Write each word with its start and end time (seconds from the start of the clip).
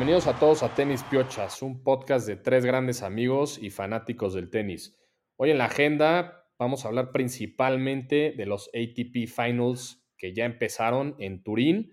Bienvenidos 0.00 0.28
a 0.28 0.38
todos 0.38 0.62
a 0.62 0.74
Tenis 0.74 1.02
Piochas, 1.02 1.60
un 1.60 1.82
podcast 1.82 2.26
de 2.26 2.36
tres 2.36 2.64
grandes 2.64 3.02
amigos 3.02 3.58
y 3.60 3.68
fanáticos 3.68 4.32
del 4.32 4.48
tenis. 4.48 4.98
Hoy 5.36 5.50
en 5.50 5.58
la 5.58 5.66
agenda 5.66 6.46
vamos 6.58 6.82
a 6.82 6.88
hablar 6.88 7.12
principalmente 7.12 8.32
de 8.34 8.46
los 8.46 8.68
ATP 8.68 9.28
Finals 9.28 10.02
que 10.16 10.32
ya 10.32 10.46
empezaron 10.46 11.16
en 11.18 11.42
Turín, 11.42 11.92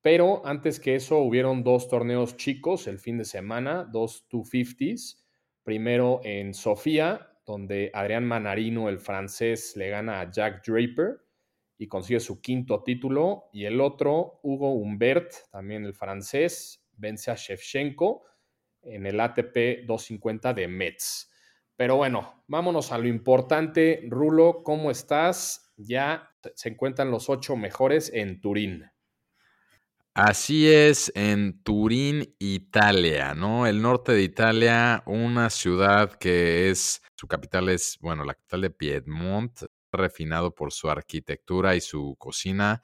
pero 0.00 0.40
antes 0.46 0.80
que 0.80 0.94
eso 0.94 1.18
hubieron 1.18 1.62
dos 1.62 1.90
torneos 1.90 2.38
chicos 2.38 2.86
el 2.86 2.98
fin 2.98 3.18
de 3.18 3.26
semana, 3.26 3.84
dos 3.84 4.26
250s. 4.30 5.22
Primero 5.62 6.22
en 6.24 6.54
Sofía, 6.54 7.36
donde 7.44 7.90
Adrián 7.92 8.24
Manarino, 8.24 8.88
el 8.88 8.98
francés, 8.98 9.76
le 9.76 9.90
gana 9.90 10.22
a 10.22 10.30
Jack 10.30 10.66
Draper 10.66 11.20
y 11.76 11.86
consigue 11.86 12.20
su 12.20 12.40
quinto 12.40 12.82
título. 12.82 13.50
Y 13.52 13.66
el 13.66 13.78
otro, 13.82 14.40
Hugo 14.42 14.72
Humbert, 14.72 15.34
también 15.50 15.84
el 15.84 15.92
francés, 15.92 16.81
vence 16.96 17.30
a 17.30 17.34
Shevchenko 17.34 18.24
en 18.82 19.06
el 19.06 19.20
ATP 19.20 19.86
250 19.86 20.54
de 20.54 20.68
Metz. 20.68 21.30
Pero 21.76 21.96
bueno, 21.96 22.44
vámonos 22.46 22.92
a 22.92 22.98
lo 22.98 23.08
importante. 23.08 24.02
Rulo, 24.08 24.62
¿cómo 24.62 24.90
estás? 24.90 25.72
Ya 25.76 26.30
se 26.54 26.68
encuentran 26.68 27.10
los 27.10 27.28
ocho 27.28 27.56
mejores 27.56 28.10
en 28.12 28.40
Turín. 28.40 28.90
Así 30.14 30.70
es, 30.70 31.10
en 31.14 31.62
Turín, 31.62 32.36
Italia, 32.38 33.34
¿no? 33.34 33.66
El 33.66 33.80
norte 33.80 34.12
de 34.12 34.22
Italia, 34.22 35.02
una 35.06 35.48
ciudad 35.48 36.12
que 36.12 36.68
es, 36.68 37.00
su 37.14 37.26
capital 37.26 37.70
es, 37.70 37.96
bueno, 37.98 38.22
la 38.22 38.34
capital 38.34 38.60
de 38.60 38.70
Piedmont, 38.70 39.62
refinado 39.90 40.54
por 40.54 40.70
su 40.70 40.90
arquitectura 40.90 41.76
y 41.76 41.80
su 41.80 42.14
cocina. 42.18 42.82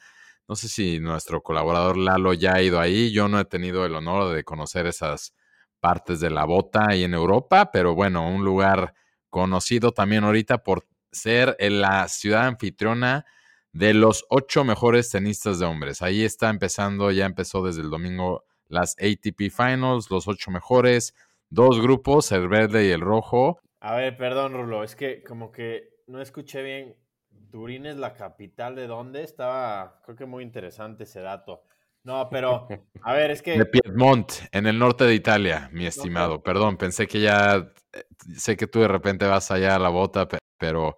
No 0.48 0.56
sé 0.56 0.68
si 0.68 0.98
nuestro 0.98 1.42
colaborador 1.42 1.98
Lalo 1.98 2.32
ya 2.32 2.54
ha 2.54 2.62
ido 2.62 2.80
ahí, 2.80 3.12
yo 3.12 3.28
no 3.28 3.38
he 3.38 3.44
tenido 3.44 3.84
el 3.84 3.94
honor 3.94 4.34
de 4.34 4.44
conocer 4.44 4.86
esas 4.86 5.34
partes 5.78 6.20
de 6.20 6.30
la 6.30 6.46
bota 6.46 6.86
ahí 6.88 7.04
en 7.04 7.12
Europa, 7.12 7.70
pero 7.70 7.94
bueno, 7.94 8.26
un 8.26 8.44
lugar 8.44 8.94
conocido 9.28 9.92
también 9.92 10.24
ahorita 10.24 10.62
por 10.62 10.86
ser 11.12 11.54
la 11.60 12.08
ciudad 12.08 12.46
anfitriona 12.46 13.26
de 13.72 13.92
los 13.92 14.24
ocho 14.30 14.64
mejores 14.64 15.10
tenistas 15.10 15.58
de 15.58 15.66
hombres. 15.66 16.00
Ahí 16.00 16.24
está 16.24 16.48
empezando, 16.48 17.10
ya 17.10 17.26
empezó 17.26 17.62
desde 17.62 17.82
el 17.82 17.90
domingo 17.90 18.44
las 18.68 18.96
ATP 18.98 19.50
Finals, 19.50 20.10
los 20.10 20.28
ocho 20.28 20.50
mejores, 20.50 21.14
dos 21.50 21.80
grupos, 21.80 22.32
el 22.32 22.48
verde 22.48 22.86
y 22.86 22.90
el 22.90 23.02
rojo. 23.02 23.60
A 23.80 23.94
ver, 23.94 24.16
perdón, 24.16 24.54
Rulo, 24.54 24.82
es 24.82 24.96
que 24.96 25.22
como 25.22 25.52
que 25.52 25.90
no 26.06 26.20
escuché 26.20 26.62
bien. 26.62 26.96
Turín 27.50 27.86
es 27.86 27.96
la 27.96 28.14
capital 28.14 28.74
de 28.74 28.86
dónde? 28.86 29.22
Estaba, 29.22 30.00
creo 30.04 30.16
que 30.16 30.26
muy 30.26 30.42
interesante 30.42 31.04
ese 31.04 31.20
dato. 31.20 31.64
No, 32.04 32.28
pero, 32.30 32.68
a 33.02 33.12
ver, 33.12 33.30
es 33.30 33.42
que... 33.42 33.58
De 33.58 33.66
Piedmont, 33.66 34.32
en 34.52 34.66
el 34.66 34.78
norte 34.78 35.04
de 35.04 35.14
Italia, 35.14 35.68
mi 35.72 35.86
estimado. 35.86 36.42
Perdón, 36.42 36.76
pensé 36.76 37.06
que 37.06 37.20
ya, 37.20 37.72
eh, 37.92 38.04
sé 38.36 38.56
que 38.56 38.66
tú 38.66 38.80
de 38.80 38.88
repente 38.88 39.26
vas 39.26 39.50
allá 39.50 39.74
a 39.74 39.78
la 39.78 39.88
bota, 39.88 40.28
pero 40.58 40.96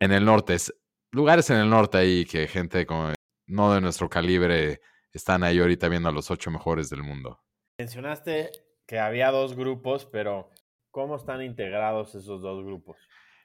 en 0.00 0.12
el 0.12 0.24
norte 0.24 0.54
es 0.54 0.72
lugares 1.12 1.50
en 1.50 1.56
el 1.56 1.70
norte 1.70 1.98
ahí 1.98 2.24
que 2.24 2.46
gente 2.46 2.86
como 2.86 3.12
no 3.46 3.74
de 3.74 3.80
nuestro 3.80 4.08
calibre 4.08 4.80
están 5.12 5.42
ahí 5.42 5.58
ahorita 5.58 5.88
viendo 5.88 6.08
a 6.08 6.12
los 6.12 6.30
ocho 6.30 6.50
mejores 6.50 6.90
del 6.90 7.02
mundo. 7.02 7.40
Mencionaste 7.78 8.50
que 8.86 8.98
había 8.98 9.30
dos 9.30 9.54
grupos, 9.54 10.06
pero 10.06 10.50
¿cómo 10.90 11.16
están 11.16 11.42
integrados 11.42 12.14
esos 12.14 12.42
dos 12.42 12.64
grupos? 12.64 12.96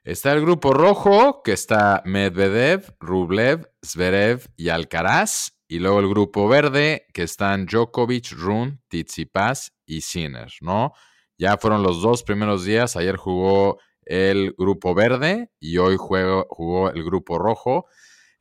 Está 0.05 0.33
el 0.33 0.41
grupo 0.41 0.73
rojo, 0.73 1.41
que 1.43 1.53
está 1.53 2.01
Medvedev, 2.03 2.93
Rublev, 2.99 3.71
Zverev 3.85 4.47
y 4.57 4.67
Alcaraz. 4.67 5.53
Y 5.69 5.79
luego 5.79 6.01
el 6.01 6.09
grupo 6.09 6.49
verde, 6.49 7.07
que 7.13 7.23
están 7.23 7.65
Djokovic, 7.65 8.33
Run, 8.33 8.81
Tsitsipas 8.89 9.71
y 9.85 10.01
Sinner, 10.01 10.51
¿no? 10.59 10.91
Ya 11.37 11.55
fueron 11.57 11.83
los 11.83 12.01
dos 12.01 12.23
primeros 12.23 12.65
días. 12.65 12.97
Ayer 12.97 13.15
jugó 13.15 13.79
el 14.01 14.53
grupo 14.57 14.93
verde 14.93 15.49
y 15.61 15.77
hoy 15.77 15.95
jugó 15.97 16.89
el 16.89 17.03
grupo 17.05 17.39
rojo. 17.39 17.85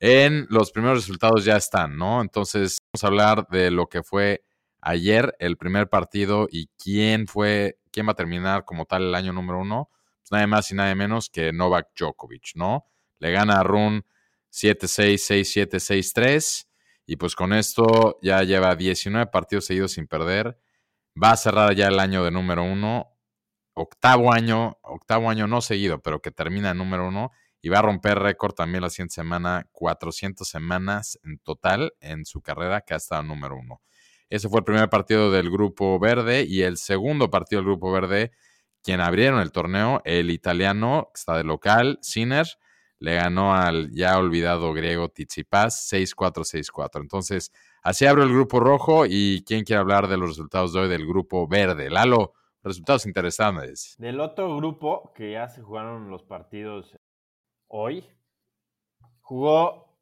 En 0.01 0.45
los 0.49 0.69
primeros 0.71 0.97
resultados 0.97 1.45
ya 1.45 1.55
están, 1.55 1.97
¿no? 1.97 2.19
Entonces 2.21 2.77
vamos 2.91 3.05
a 3.05 3.07
hablar 3.07 3.47
de 3.49 3.71
lo 3.71 3.87
que 3.87 4.03
fue 4.03 4.43
ayer 4.81 5.33
el 5.39 5.55
primer 5.55 5.87
partido 5.87 6.49
y 6.51 6.67
quién 6.77 7.25
fue, 7.25 7.79
quién 7.89 8.05
va 8.05 8.11
a 8.11 8.15
terminar 8.15 8.65
como 8.65 8.83
tal 8.83 9.03
el 9.03 9.15
año 9.15 9.31
número 9.31 9.61
uno. 9.61 9.89
Nada 10.31 10.47
más 10.47 10.71
y 10.71 10.75
nada 10.75 10.93
menos 10.95 11.29
que 11.29 11.53
Novak 11.53 11.89
Djokovic, 11.97 12.55
¿no? 12.55 12.87
Le 13.19 13.31
gana 13.31 13.59
a 13.59 13.63
Run 13.63 14.05
7-6, 14.51 15.15
6-7, 15.15 15.79
6-3 15.79 16.67
y 17.05 17.15
pues 17.17 17.35
con 17.35 17.53
esto 17.53 18.17
ya 18.21 18.43
lleva 18.43 18.75
19 18.75 19.27
partidos 19.27 19.65
seguidos 19.65 19.93
sin 19.93 20.07
perder. 20.07 20.57
Va 21.21 21.31
a 21.31 21.37
cerrar 21.37 21.75
ya 21.75 21.87
el 21.87 21.99
año 21.99 22.23
de 22.23 22.31
número 22.31 22.63
uno 22.63 23.13
octavo 23.73 24.31
año, 24.31 24.77
octavo 24.81 25.29
año 25.29 25.47
no 25.47 25.61
seguido, 25.61 26.01
pero 26.01 26.21
que 26.21 26.31
termina 26.31 26.71
en 26.71 26.77
número 26.77 27.07
uno 27.07 27.31
y 27.61 27.69
va 27.69 27.79
a 27.79 27.81
romper 27.81 28.19
récord 28.19 28.53
también 28.53 28.81
la 28.81 28.89
siguiente 28.89 29.15
semana, 29.15 29.67
400 29.71 30.47
semanas 30.47 31.19
en 31.23 31.39
total 31.39 31.93
en 32.01 32.25
su 32.25 32.41
carrera 32.41 32.81
que 32.81 32.93
ha 32.93 32.97
estado 32.97 33.23
número 33.23 33.57
uno. 33.57 33.81
Ese 34.29 34.49
fue 34.49 34.59
el 34.59 34.65
primer 34.65 34.89
partido 34.89 35.31
del 35.31 35.49
Grupo 35.49 35.99
Verde 35.99 36.43
y 36.47 36.61
el 36.63 36.77
segundo 36.77 37.29
partido 37.29 37.61
del 37.61 37.69
Grupo 37.69 37.91
Verde, 37.91 38.31
quien 38.83 39.01
abrieron 39.01 39.39
el 39.39 39.51
torneo, 39.51 40.01
el 40.05 40.29
italiano, 40.29 41.09
que 41.13 41.19
está 41.19 41.37
de 41.37 41.43
local, 41.43 41.99
Sinner, 42.01 42.45
le 42.99 43.15
ganó 43.15 43.53
al 43.53 43.91
ya 43.91 44.17
olvidado 44.17 44.73
griego 44.73 45.09
Tsitsipas 45.09 45.91
6-4, 45.91 46.43
6-4. 46.43 47.01
Entonces, 47.01 47.51
así 47.81 48.05
abre 48.05 48.23
el 48.23 48.29
Grupo 48.29 48.59
Rojo 48.59 49.05
y 49.05 49.43
¿quién 49.45 49.63
quiere 49.63 49.81
hablar 49.81 50.07
de 50.07 50.17
los 50.17 50.29
resultados 50.29 50.73
de 50.73 50.81
hoy 50.81 50.89
del 50.89 51.05
Grupo 51.05 51.47
Verde? 51.47 51.89
Lalo, 51.89 52.33
resultados 52.63 53.05
interesantes. 53.05 53.95
Del 53.97 54.19
otro 54.19 54.55
grupo 54.55 55.11
que 55.15 55.33
ya 55.33 55.49
se 55.49 55.61
jugaron 55.61 56.09
los 56.09 56.23
partidos 56.23 56.97
hoy, 57.67 58.05
jugó 59.21 59.97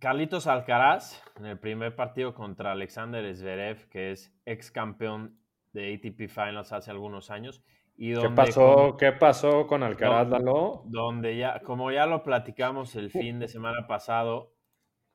Carlitos 0.00 0.46
Alcaraz 0.46 1.22
en 1.36 1.46
el 1.46 1.58
primer 1.58 1.94
partido 1.96 2.34
contra 2.34 2.72
Alexander 2.72 3.34
Zverev, 3.34 3.88
que 3.88 4.12
es 4.12 4.32
ex 4.44 4.70
campeón 4.70 5.38
de 5.72 5.94
ATP 5.94 6.28
Finals 6.28 6.72
hace 6.72 6.90
algunos 6.90 7.30
años. 7.30 7.62
Y 7.96 8.14
¿Qué, 8.14 8.30
pasó, 8.30 8.96
¿Qué 8.98 9.12
pasó 9.12 9.66
con 9.66 9.82
Alcaraz, 9.82 10.28
Lalo? 10.28 10.82
Donde 10.86 11.36
ya, 11.36 11.60
como 11.60 11.92
ya 11.92 12.06
lo 12.06 12.22
platicamos 12.24 12.96
el 12.96 13.10
fin 13.10 13.38
de 13.38 13.48
semana 13.48 13.86
pasado, 13.86 14.52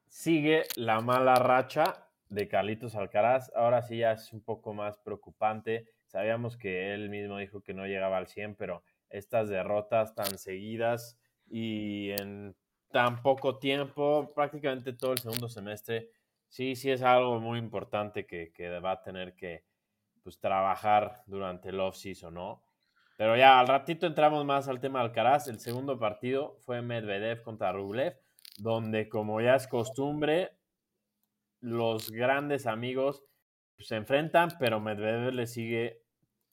sigue 0.08 0.64
la 0.76 1.02
mala 1.02 1.36
racha 1.36 2.08
de 2.30 2.48
Carlitos 2.48 2.96
Alcaraz. 2.96 3.52
Ahora 3.56 3.82
sí 3.82 3.98
ya 3.98 4.14
es 4.14 4.32
un 4.32 4.42
poco 4.42 4.74
más 4.74 4.98
preocupante 5.00 5.88
Sabíamos 6.08 6.56
que 6.56 6.94
él 6.94 7.10
mismo 7.10 7.38
dijo 7.38 7.62
que 7.62 7.74
no 7.74 7.86
llegaba 7.86 8.18
al 8.18 8.28
100, 8.28 8.56
pero 8.56 8.84
estas 9.10 9.50
derrotas 9.50 10.16
tan 10.16 10.38
seguidas 10.38 11.20
y 11.48 12.12
en 12.12 12.56
tan 12.92 13.22
poco 13.22 13.60
tiempo, 13.60 14.32
prácticamente 14.34 14.94
todo 14.94 15.12
el 15.12 15.20
segundo 15.20 15.50
semestre, 15.50 16.10
sí, 16.48 16.76
sí 16.76 16.92
es 16.92 17.02
algo 17.02 17.40
muy 17.42 17.60
importante 17.60 18.26
que, 18.26 18.80
va 18.80 18.92
a 18.92 19.02
tener 19.02 19.36
que 19.36 19.66
pues, 20.24 20.40
trabajar 20.40 21.24
durante 21.28 21.70
el 21.70 21.80
off-season, 21.82 22.34
¿no? 22.34 22.64
Pero 23.18 23.36
ya 23.36 23.60
al 23.60 23.68
ratito 23.68 24.06
entramos 24.06 24.46
más 24.46 24.68
al 24.68 24.80
tema 24.80 25.00
de 25.00 25.06
Alcaraz. 25.06 25.48
El 25.48 25.60
segundo 25.60 26.00
partido 26.00 26.58
fue 26.62 26.84
Medvedev 26.84 27.42
contra 27.42 27.72
Rublev, 27.72 28.16
donde 28.60 29.10
como 29.10 29.42
ya 29.42 29.56
es 29.56 29.68
costumbre, 29.68 30.52
los 31.60 32.12
grandes 32.12 32.68
amigos 32.68 33.24
se 33.80 33.96
enfrentan, 33.96 34.52
pero 34.60 34.80
Medvedev 34.80 35.34
le 35.34 35.48
sigue 35.48 36.04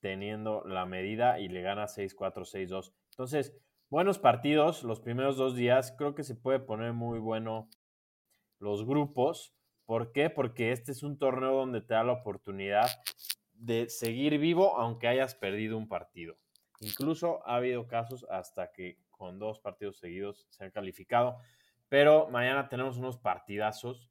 teniendo 0.00 0.64
la 0.64 0.86
medida 0.86 1.38
y 1.38 1.48
le 1.48 1.60
gana 1.60 1.84
6-4, 1.84 2.44
6-2. 2.44 2.92
Entonces, 3.10 3.54
buenos 3.90 4.18
partidos 4.18 4.84
los 4.84 5.00
primeros 5.00 5.36
dos 5.36 5.56
días. 5.56 5.94
Creo 5.98 6.14
que 6.14 6.24
se 6.24 6.34
puede 6.34 6.60
poner 6.60 6.94
muy 6.94 7.18
bueno 7.18 7.68
los 8.58 8.86
grupos. 8.86 9.54
¿Por 9.84 10.12
qué? 10.12 10.30
Porque 10.30 10.72
este 10.72 10.92
es 10.92 11.02
un 11.02 11.18
torneo 11.18 11.52
donde 11.52 11.82
te 11.82 11.92
da 11.92 12.04
la 12.04 12.12
oportunidad 12.12 12.88
de 13.52 13.88
seguir 13.88 14.38
vivo 14.38 14.78
aunque 14.78 15.08
hayas 15.08 15.34
perdido 15.34 15.76
un 15.76 15.88
partido. 15.88 16.36
Incluso 16.84 17.46
ha 17.46 17.56
habido 17.56 17.86
casos 17.86 18.26
hasta 18.30 18.72
que 18.72 18.98
con 19.10 19.38
dos 19.38 19.60
partidos 19.60 19.98
seguidos 19.98 20.46
se 20.50 20.64
han 20.64 20.70
calificado. 20.70 21.38
Pero 21.88 22.28
mañana 22.30 22.68
tenemos 22.68 22.96
unos 22.96 23.18
partidazos 23.18 24.10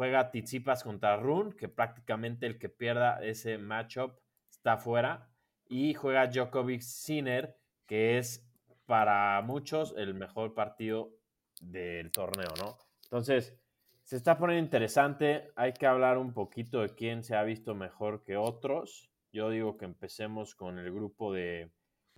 juega 0.00 0.30
Tizipas 0.30 0.82
contra 0.82 1.18
Run, 1.18 1.52
que 1.52 1.68
prácticamente 1.68 2.46
el 2.46 2.58
que 2.58 2.70
pierda 2.70 3.22
ese 3.22 3.58
matchup 3.58 4.18
está 4.50 4.78
fuera. 4.78 5.28
Y 5.68 5.92
juega 5.92 6.26
Djokovic 6.26 6.80
Sinner, 6.80 7.58
que 7.84 8.16
es 8.16 8.50
para 8.86 9.42
muchos 9.42 9.94
el 9.98 10.14
mejor 10.14 10.54
partido 10.54 11.12
del 11.60 12.10
torneo, 12.12 12.48
¿no? 12.58 12.78
Entonces, 13.04 13.54
se 14.02 14.16
está 14.16 14.38
poniendo 14.38 14.64
interesante. 14.64 15.52
Hay 15.54 15.74
que 15.74 15.86
hablar 15.86 16.16
un 16.16 16.32
poquito 16.32 16.80
de 16.80 16.94
quién 16.94 17.22
se 17.22 17.36
ha 17.36 17.42
visto 17.42 17.74
mejor 17.74 18.24
que 18.24 18.38
otros. 18.38 19.10
Yo 19.32 19.50
digo 19.50 19.76
que 19.76 19.84
empecemos 19.84 20.54
con 20.54 20.78
el 20.78 20.90
grupo 20.90 21.32
de 21.32 21.70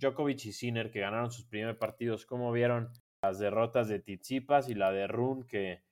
Djokovic 0.03 0.45
y 0.47 0.53
Sinner, 0.53 0.91
que 0.91 1.01
ganaron 1.01 1.31
sus 1.31 1.47
primeros 1.47 1.77
partidos. 1.77 2.27
¿Cómo 2.27 2.53
vieron 2.53 2.91
las 3.23 3.39
derrotas 3.39 3.89
de 3.89 4.01
Tizipas 4.01 4.69
y 4.69 4.75
la 4.75 4.91
de 4.91 5.07
Run, 5.07 5.45
que 5.45 5.83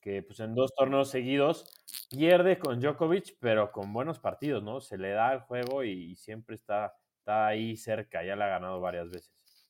que 0.00 0.22
pues 0.22 0.40
en 0.40 0.54
dos 0.54 0.74
torneos 0.74 1.10
seguidos 1.10 1.66
pierde 2.10 2.58
con 2.58 2.80
Djokovic, 2.80 3.36
pero 3.38 3.70
con 3.70 3.92
buenos 3.92 4.18
partidos, 4.18 4.62
¿no? 4.62 4.80
Se 4.80 4.98
le 4.98 5.10
da 5.10 5.32
el 5.32 5.40
juego 5.40 5.84
y 5.84 6.16
siempre 6.16 6.56
está, 6.56 6.94
está 7.18 7.46
ahí 7.48 7.76
cerca, 7.76 8.24
ya 8.24 8.34
le 8.34 8.44
ha 8.44 8.48
ganado 8.48 8.80
varias 8.80 9.10
veces. 9.10 9.68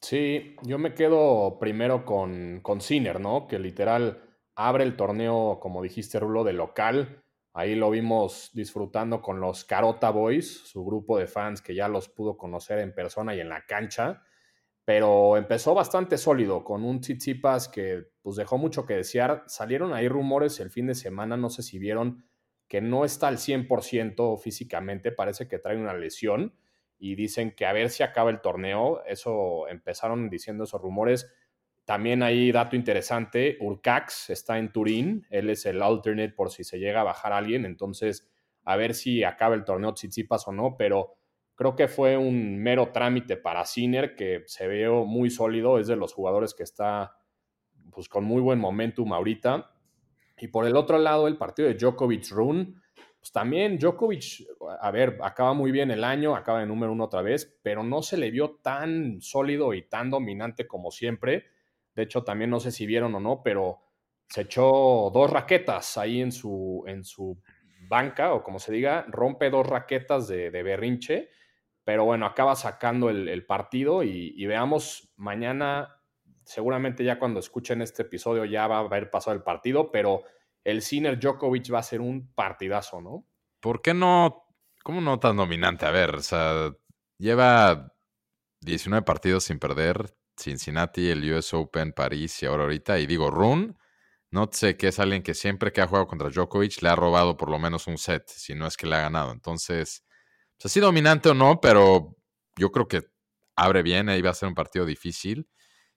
Sí, 0.00 0.54
yo 0.62 0.78
me 0.78 0.94
quedo 0.94 1.58
primero 1.58 2.04
con, 2.04 2.60
con 2.62 2.80
Sinner, 2.80 3.18
¿no? 3.18 3.48
Que 3.48 3.58
literal 3.58 4.22
abre 4.54 4.84
el 4.84 4.96
torneo, 4.96 5.58
como 5.60 5.82
dijiste, 5.82 6.20
Rulo, 6.20 6.44
de 6.44 6.52
local. 6.52 7.24
Ahí 7.58 7.74
lo 7.74 7.90
vimos 7.90 8.50
disfrutando 8.54 9.20
con 9.20 9.40
los 9.40 9.64
Carota 9.64 10.10
Boys, 10.10 10.60
su 10.66 10.84
grupo 10.84 11.18
de 11.18 11.26
fans 11.26 11.60
que 11.60 11.74
ya 11.74 11.88
los 11.88 12.08
pudo 12.08 12.36
conocer 12.36 12.78
en 12.78 12.94
persona 12.94 13.34
y 13.34 13.40
en 13.40 13.48
la 13.48 13.66
cancha 13.66 14.22
pero 14.88 15.36
empezó 15.36 15.74
bastante 15.74 16.16
sólido 16.16 16.64
con 16.64 16.82
un 16.82 17.02
Tsitsipas 17.02 17.68
que 17.68 18.04
pues 18.22 18.36
dejó 18.36 18.56
mucho 18.56 18.86
que 18.86 18.94
desear. 18.94 19.44
Salieron 19.46 19.92
ahí 19.92 20.08
rumores 20.08 20.60
el 20.60 20.70
fin 20.70 20.86
de 20.86 20.94
semana, 20.94 21.36
no 21.36 21.50
sé 21.50 21.62
si 21.62 21.78
vieron 21.78 22.24
que 22.68 22.80
no 22.80 23.04
está 23.04 23.28
al 23.28 23.36
100% 23.36 24.40
físicamente, 24.40 25.12
parece 25.12 25.46
que 25.46 25.58
trae 25.58 25.76
una 25.76 25.92
lesión 25.92 26.54
y 26.98 27.16
dicen 27.16 27.54
que 27.54 27.66
a 27.66 27.74
ver 27.74 27.90
si 27.90 28.02
acaba 28.02 28.30
el 28.30 28.40
torneo. 28.40 29.04
Eso 29.04 29.68
empezaron 29.68 30.30
diciendo 30.30 30.64
esos 30.64 30.80
rumores. 30.80 31.30
También 31.88 32.22
hay 32.22 32.52
dato 32.52 32.76
interesante, 32.76 33.56
Urcax 33.60 34.28
está 34.28 34.58
en 34.58 34.70
Turín, 34.70 35.26
él 35.30 35.48
es 35.48 35.64
el 35.64 35.80
alternate 35.80 36.34
por 36.34 36.50
si 36.50 36.62
se 36.62 36.78
llega 36.78 37.00
a 37.00 37.04
bajar 37.04 37.32
alguien, 37.32 37.64
entonces 37.64 38.28
a 38.64 38.76
ver 38.76 38.92
si 38.94 39.24
acaba 39.24 39.54
el 39.54 39.64
torneo 39.64 39.94
Tsitsipas 39.94 40.46
o 40.48 40.52
no, 40.52 40.76
pero 40.76 41.14
Creo 41.58 41.74
que 41.74 41.88
fue 41.88 42.16
un 42.16 42.56
mero 42.56 42.92
trámite 42.92 43.36
para 43.36 43.64
Sinner 43.64 44.14
que 44.14 44.44
se 44.46 44.68
ve 44.68 44.88
muy 44.88 45.28
sólido, 45.28 45.80
es 45.80 45.88
de 45.88 45.96
los 45.96 46.14
jugadores 46.14 46.54
que 46.54 46.62
está 46.62 47.18
pues, 47.90 48.08
con 48.08 48.22
muy 48.22 48.40
buen 48.40 48.60
momentum 48.60 49.12
ahorita. 49.12 49.68
Y 50.38 50.46
por 50.46 50.68
el 50.68 50.76
otro 50.76 50.98
lado, 50.98 51.26
el 51.26 51.36
partido 51.36 51.66
de 51.66 51.76
Djokovic-Rune, 51.76 52.74
pues 53.18 53.32
también 53.32 53.76
Djokovic, 53.76 54.46
a 54.80 54.90
ver, 54.92 55.18
acaba 55.20 55.52
muy 55.52 55.72
bien 55.72 55.90
el 55.90 56.04
año, 56.04 56.36
acaba 56.36 56.60
de 56.60 56.66
número 56.66 56.92
uno 56.92 57.06
otra 57.06 57.22
vez, 57.22 57.58
pero 57.60 57.82
no 57.82 58.02
se 58.02 58.18
le 58.18 58.30
vio 58.30 58.60
tan 58.62 59.20
sólido 59.20 59.74
y 59.74 59.82
tan 59.82 60.10
dominante 60.10 60.68
como 60.68 60.92
siempre. 60.92 61.46
De 61.98 62.04
hecho, 62.04 62.22
también 62.22 62.48
no 62.48 62.60
sé 62.60 62.70
si 62.70 62.86
vieron 62.86 63.12
o 63.16 63.18
no, 63.18 63.42
pero 63.42 63.80
se 64.28 64.42
echó 64.42 65.10
dos 65.12 65.28
raquetas 65.28 65.98
ahí 65.98 66.20
en 66.20 66.30
su, 66.30 66.84
en 66.86 67.02
su 67.02 67.42
banca, 67.88 68.34
o 68.34 68.44
como 68.44 68.60
se 68.60 68.70
diga, 68.70 69.04
rompe 69.08 69.50
dos 69.50 69.66
raquetas 69.66 70.28
de, 70.28 70.50
berrinche 70.50 71.28
pero 71.82 72.04
bueno, 72.04 72.24
acaba 72.24 72.54
sacando 72.54 73.10
el, 73.10 73.46
partido 73.46 74.04
y, 74.04 74.46
veamos 74.46 75.12
mañana, 75.16 76.00
seguramente 76.44 77.02
ya 77.02 77.18
cuando 77.18 77.40
escuchen 77.40 77.82
este 77.82 78.02
episodio 78.02 78.44
ya 78.44 78.68
va 78.68 78.76
a 78.76 78.80
haber 78.80 79.10
pasado 79.10 79.34
el 79.34 79.42
partido, 79.42 79.90
pero 79.90 80.22
el 80.62 80.82
Sinner 80.82 81.18
Djokovic 81.18 81.74
va 81.74 81.80
a 81.80 81.82
ser 81.82 82.00
un 82.00 82.32
partidazo, 82.32 83.00
¿no? 83.00 83.26
¿Por 83.58 83.82
qué 83.82 83.92
no? 83.92 84.44
¿Cómo 84.84 85.00
no 85.00 85.18
tan 85.18 85.36
dominante? 85.36 85.84
A 85.84 85.90
ver, 85.90 86.14
o 86.14 86.22
sea, 86.22 86.70
lleva 87.16 87.92
19 88.60 89.04
partidos 89.04 89.42
sin 89.42 89.58
perder. 89.58 90.14
Cincinnati, 90.38 91.10
el 91.10 91.32
US 91.32 91.54
Open, 91.54 91.92
París 91.92 92.42
y 92.42 92.46
ahora 92.46 92.64
ahorita. 92.64 92.98
Y 92.98 93.06
digo, 93.06 93.30
Run, 93.30 93.76
no 94.30 94.48
sé 94.52 94.76
que 94.76 94.88
es 94.88 94.98
alguien 94.98 95.22
que 95.22 95.34
siempre 95.34 95.72
que 95.72 95.80
ha 95.80 95.86
jugado 95.86 96.06
contra 96.06 96.30
Djokovic 96.30 96.82
le 96.82 96.88
ha 96.88 96.96
robado 96.96 97.36
por 97.36 97.50
lo 97.50 97.58
menos 97.58 97.86
un 97.86 97.98
set, 97.98 98.28
si 98.28 98.54
no 98.54 98.66
es 98.66 98.76
que 98.76 98.86
le 98.86 98.96
ha 98.96 99.00
ganado. 99.00 99.32
Entonces, 99.32 100.04
sea, 100.58 100.68
sí 100.68 100.80
dominante 100.80 101.28
o 101.28 101.34
no, 101.34 101.60
pero 101.60 102.16
yo 102.56 102.70
creo 102.72 102.88
que 102.88 103.02
abre 103.56 103.82
bien, 103.82 104.08
ahí 104.08 104.20
va 104.20 104.30
a 104.30 104.34
ser 104.34 104.48
un 104.48 104.54
partido 104.54 104.84
difícil. 104.84 105.48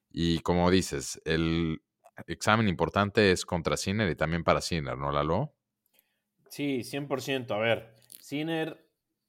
Y 0.09 0.39
como 0.39 0.69
dices, 0.69 1.21
el 1.25 1.81
examen 2.27 2.67
importante 2.67 3.31
es 3.31 3.45
contra 3.45 3.77
Sinner 3.77 4.09
y 4.09 4.15
también 4.15 4.43
para 4.43 4.61
Sinner, 4.61 4.97
¿no, 4.97 5.11
Lalo? 5.11 5.55
Sí, 6.49 6.83
100%. 6.83 7.53
A 7.53 7.59
ver, 7.59 7.95
Sinner, 8.19 8.81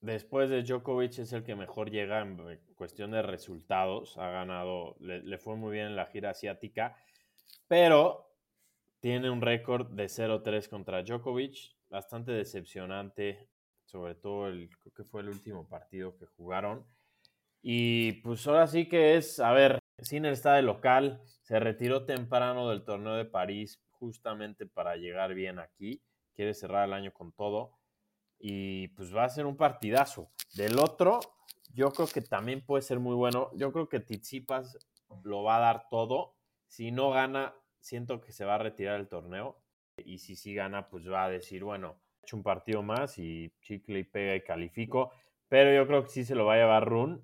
después 0.02 0.50
de 0.50 0.62
Djokovic, 0.62 1.18
es 1.20 1.32
el 1.32 1.44
que 1.44 1.56
mejor 1.56 1.90
llega 1.90 2.20
en 2.20 2.60
cuestión 2.74 3.12
de 3.12 3.22
resultados. 3.22 4.18
Ha 4.18 4.28
ganado, 4.28 4.96
le, 5.00 5.38
fue 5.38 5.56
muy 5.56 5.72
bien 5.72 5.86
en 5.86 5.96
la 5.96 6.06
gira 6.06 6.30
asiática, 6.30 6.96
pero 7.66 8.28
tiene 9.00 9.30
un 9.30 9.40
récord 9.40 9.88
de 9.92 10.04
0-3 10.04 10.68
contra 10.68 11.02
Djokovic, 11.02 11.74
bastante 11.88 12.32
decepcionante 12.32 13.48
sobre 13.84 14.14
todo 14.14 14.48
el, 14.48 14.70
creo 14.78 14.94
que 14.94 15.04
fue 15.04 15.20
el 15.20 15.28
último 15.28 15.68
partido 15.68 16.16
que 16.16 16.26
jugaron. 16.26 16.86
Y 17.60 18.12
pues 18.22 18.46
ahora 18.46 18.66
sí 18.66 18.88
que 18.88 19.16
es, 19.16 19.38
a 19.38 19.52
ver, 19.52 19.78
Sinner 19.98 20.32
está 20.32 20.54
de 20.54 20.62
local, 20.62 21.20
se 21.42 21.60
retiró 21.60 22.06
temprano 22.06 22.70
del 22.70 22.84
torneo 22.84 23.14
de 23.14 23.26
París 23.26 23.80
justamente 23.90 24.66
para 24.66 24.96
llegar 24.96 25.34
bien 25.34 25.58
aquí, 25.58 26.02
quiere 26.34 26.54
cerrar 26.54 26.88
el 26.88 26.94
año 26.94 27.12
con 27.12 27.32
todo 27.32 27.81
y 28.44 28.88
pues 28.88 29.14
va 29.14 29.24
a 29.24 29.28
ser 29.28 29.46
un 29.46 29.56
partidazo. 29.56 30.32
Del 30.54 30.80
otro, 30.80 31.20
yo 31.72 31.92
creo 31.92 32.08
que 32.08 32.22
también 32.22 32.66
puede 32.66 32.82
ser 32.82 32.98
muy 32.98 33.14
bueno. 33.14 33.50
Yo 33.54 33.72
creo 33.72 33.88
que 33.88 34.00
Tizipas 34.00 34.76
lo 35.22 35.44
va 35.44 35.58
a 35.58 35.60
dar 35.60 35.88
todo. 35.88 36.34
Si 36.66 36.90
no 36.90 37.10
gana, 37.10 37.54
siento 37.78 38.20
que 38.20 38.32
se 38.32 38.44
va 38.44 38.56
a 38.56 38.58
retirar 38.58 38.98
el 38.98 39.08
torneo. 39.08 39.62
Y 39.96 40.18
si 40.18 40.34
sí 40.34 40.54
gana, 40.54 40.88
pues 40.88 41.08
va 41.08 41.26
a 41.26 41.30
decir, 41.30 41.62
bueno, 41.62 42.00
hecho 42.20 42.36
un 42.36 42.42
partido 42.42 42.82
más 42.82 43.16
y 43.16 43.52
chicle 43.60 44.00
y 44.00 44.04
pega 44.04 44.34
y 44.34 44.42
califico. 44.42 45.12
Pero 45.46 45.72
yo 45.72 45.86
creo 45.86 46.02
que 46.02 46.10
sí 46.10 46.24
se 46.24 46.34
lo 46.34 46.44
va 46.44 46.54
a 46.54 46.58
llevar 46.58 46.88
Run. 46.88 47.22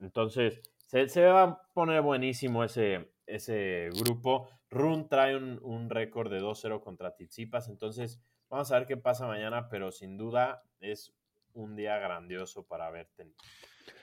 Entonces, 0.00 0.60
se, 0.84 1.26
va 1.26 1.42
a 1.42 1.62
poner 1.72 2.02
buenísimo 2.02 2.62
ese, 2.62 3.10
ese 3.26 3.88
grupo. 4.02 4.48
Run 4.68 5.08
trae 5.08 5.34
un, 5.34 5.88
récord 5.88 6.30
de 6.30 6.42
2-0 6.42 6.82
contra 6.82 7.16
Tizipas. 7.16 7.70
Entonces, 7.70 8.20
vamos 8.52 8.70
a 8.70 8.78
ver 8.78 8.86
qué 8.86 8.96
pasa 8.96 9.26
mañana. 9.26 9.68
Pero 9.68 9.90
sin 9.90 10.16
duda 10.16 10.62
es 10.78 11.12
un 11.54 11.74
día 11.74 11.98
grandioso 11.98 12.64
para 12.64 12.88
ver 12.90 13.08
tenis. 13.16 13.34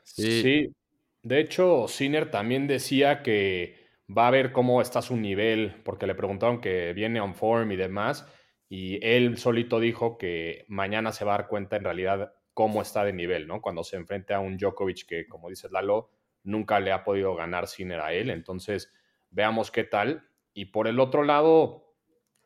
Sí. 0.03 0.41
sí. 0.41 0.75
De 1.23 1.39
hecho, 1.39 1.87
Sinner 1.87 2.29
también 2.31 2.67
decía 2.67 3.23
que 3.23 3.75
va 4.09 4.27
a 4.27 4.31
ver 4.31 4.51
cómo 4.51 4.81
está 4.81 5.01
su 5.01 5.15
nivel, 5.15 5.81
porque 5.83 6.07
le 6.07 6.15
preguntaron 6.15 6.59
que 6.59 6.93
viene 6.93 7.21
on 7.21 7.35
form 7.35 7.71
y 7.71 7.75
demás 7.75 8.25
y 8.69 9.03
él 9.05 9.37
solito 9.37 9.79
dijo 9.79 10.17
que 10.17 10.65
mañana 10.67 11.11
se 11.11 11.25
va 11.25 11.33
a 11.33 11.37
dar 11.39 11.47
cuenta 11.47 11.75
en 11.75 11.83
realidad 11.83 12.33
cómo 12.53 12.83
está 12.83 13.03
de 13.03 13.13
nivel, 13.13 13.47
¿no? 13.47 13.61
Cuando 13.61 13.83
se 13.83 13.97
enfrente 13.97 14.33
a 14.35 14.39
un 14.39 14.57
Djokovic 14.57 15.07
que, 15.07 15.27
como 15.27 15.49
dice 15.49 15.69
Lalo, 15.71 16.11
nunca 16.43 16.79
le 16.79 16.91
ha 16.91 17.03
podido 17.03 17.35
ganar 17.35 17.67
Sinner 17.67 17.99
a 17.99 18.13
él. 18.13 18.29
Entonces, 18.29 18.93
veamos 19.31 19.71
qué 19.71 19.85
tal. 19.85 20.29
Y 20.53 20.65
por 20.65 20.87
el 20.87 20.99
otro 20.99 21.23
lado, 21.23 21.88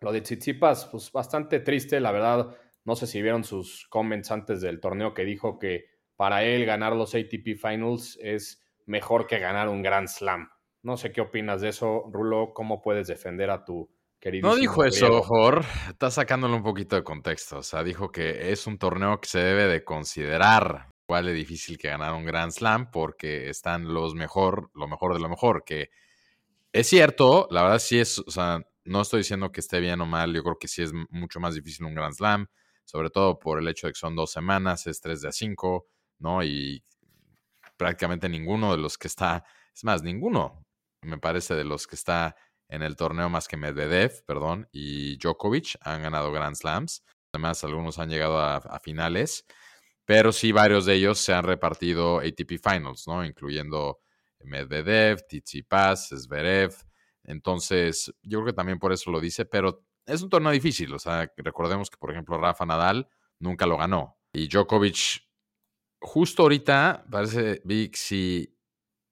lo 0.04 0.12
de 0.12 0.22
Tsitsipas, 0.22 0.86
pues 0.88 1.12
bastante 1.12 1.60
triste, 1.62 2.00
la 2.00 2.12
verdad. 2.12 2.56
No 2.86 2.96
sé 2.96 3.08
si 3.08 3.22
vieron 3.22 3.44
sus 3.44 3.88
comments 3.90 4.30
antes 4.32 4.62
del 4.62 4.80
torneo 4.80 5.14
que 5.14 5.24
dijo 5.24 5.58
que 5.58 5.86
para 6.16 6.44
él 6.44 6.66
ganar 6.66 6.94
los 6.94 7.16
ATP 7.16 7.58
Finals 7.58 8.20
es 8.22 8.62
mejor 8.86 9.26
que 9.26 9.40
ganar 9.40 9.70
un 9.70 9.82
Grand 9.82 10.08
Slam. 10.08 10.50
No 10.82 10.98
sé 10.98 11.12
qué 11.12 11.22
opinas 11.22 11.62
de 11.62 11.70
eso, 11.70 12.04
Rulo. 12.12 12.54
¿Cómo 12.54 12.82
puedes 12.82 13.08
defender 13.08 13.50
a 13.50 13.64
tu 13.64 13.90
no 14.42 14.56
dijo 14.56 14.86
eso, 14.86 15.22
Jor. 15.22 15.66
Está 15.90 16.10
sacándolo 16.10 16.56
un 16.56 16.64
poquito 16.64 16.96
de 16.96 17.04
contexto. 17.04 17.58
O 17.58 17.64
sea, 17.64 17.84
dijo 17.84 18.12
que 18.12 18.52
es 18.52 18.68
un 18.68 18.78
torneo 18.78 19.20
que 19.20 19.28
se 19.28 19.40
debe 19.40 19.68
de 19.68 19.84
considerar 19.84 20.90
igual 21.08 21.26
de 21.26 21.34
difícil 21.34 21.78
que 21.78 21.90
ganar 21.90 22.14
un 22.14 22.24
Grand 22.24 22.52
Slam 22.52 22.90
porque 22.90 23.50
están 23.50 23.94
los 23.94 24.16
mejor, 24.16 24.72
lo 24.74 24.88
mejor 24.88 25.14
de 25.14 25.20
lo 25.20 25.28
mejor. 25.28 25.64
Que 25.66 25.90
es 26.72 26.88
cierto, 26.88 27.48
la 27.52 27.64
verdad 27.64 27.80
sí 27.80 28.00
es, 28.00 28.20
o 28.20 28.32
sea, 28.32 28.62
no 28.86 29.02
estoy 29.02 29.20
diciendo 29.20 29.52
que 29.52 29.62
esté 29.62 29.80
bien 29.80 30.02
o 30.02 30.06
mal. 30.06 30.34
Yo 30.34 30.44
creo 30.44 30.58
que 30.60 30.68
sí 30.68 30.82
es 30.82 30.92
mucho 31.10 31.40
más 31.40 31.56
difícil 31.56 31.86
un 31.86 31.96
Grand 31.96 32.14
Slam, 32.14 32.48
sobre 32.86 33.10
todo 33.10 33.40
por 33.40 33.60
el 33.60 33.68
hecho 33.68 33.88
de 33.88 33.94
que 33.94 34.00
son 34.00 34.16
dos 34.16 34.32
semanas, 34.32 34.88
es 34.88 35.00
tres 35.02 35.22
de 35.22 35.30
a 35.30 35.32
cinco, 35.32 35.88
¿no? 36.20 36.44
Y 36.44 36.84
prácticamente 37.78 38.30
ninguno 38.30 38.72
de 38.72 38.78
los 38.78 38.98
que 38.98 39.08
está, 39.08 39.44
es 39.74 39.84
más, 39.84 40.04
ninguno, 40.04 40.66
me 41.02 41.18
parece, 41.18 41.56
de 41.56 41.64
los 41.64 41.88
que 41.88 41.96
está 41.96 42.36
en 42.70 42.82
el 42.82 42.96
torneo 42.96 43.30
más 43.30 43.48
que 43.48 43.58
Medvedev, 43.58 44.24
perdón, 44.26 44.68
y 44.72 45.18
Djokovic 45.18 45.78
han 45.82 46.02
ganado 46.02 46.32
Grand 46.32 46.56
Slams. 46.56 47.04
Además, 47.34 47.64
algunos 47.64 48.00
han 48.00 48.10
llegado 48.10 48.40
a, 48.40 48.80
finales, 48.80 49.46
pero 50.06 50.32
sí 50.32 50.52
varios 50.52 50.86
de 50.86 50.96
ellos 50.96 51.20
se 51.20 51.34
han 51.34 51.44
repartido 51.44 52.20
ATP 52.20 52.60
Finals, 52.62 53.08
¿no? 53.08 53.26
Incluyendo 53.26 54.00
Medvedev, 54.40 55.26
Tsitsipas, 55.28 56.10
Zverev. 56.10 56.74
Entonces, 57.24 58.14
yo 58.22 58.40
creo 58.40 58.48
que 58.48 58.54
también 58.54 58.80
por 58.80 58.92
eso 58.94 59.12
lo 59.12 59.20
dice, 59.20 59.46
pero 59.46 59.84
es 60.06 60.22
un 60.22 60.30
torneo 60.30 60.52
difícil. 60.52 60.94
O 60.94 61.00
sea, 61.00 61.32
recordemos 61.38 61.90
que, 61.90 61.98
por 61.98 62.12
ejemplo, 62.12 62.38
Rafa 62.38 62.66
Nadal 62.66 63.08
nunca 63.40 63.66
lo 63.66 63.78
ganó. 63.78 64.18
Y 64.34 64.48
Djokovic, 64.48 65.26
justo 66.00 66.44
ahorita, 66.44 67.06
parece, 67.10 67.62
Vic, 67.64 67.96
si 67.96 68.58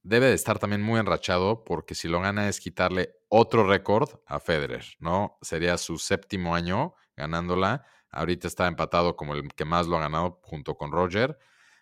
debe 0.04 0.28
de 0.28 0.34
estar 0.34 0.60
también 0.60 0.82
muy 0.82 1.00
enrachado 1.00 1.64
porque 1.64 1.96
si 1.96 2.08
lo 2.08 2.22
gana 2.22 2.50
es 2.50 2.60
quitarle 2.60 3.14
otro 3.30 3.68
récord 3.68 4.10
a 4.26 4.40
Federer, 4.40 4.84
¿no? 5.00 5.38
Sería 5.42 5.78
su 5.78 5.98
séptimo 5.98 6.56
año 6.56 6.96
ganándola. 7.16 7.86
Ahorita 8.10 8.48
está 8.48 8.68
empatado 8.68 9.16
como 9.16 9.36
el 9.36 9.48
que 9.54 9.64
más 9.64 9.88
lo 9.88 9.98
ha 9.98 10.02
ganado 10.02 10.40
junto 10.44 10.76
con 10.76 10.92
Roger. 10.92 11.38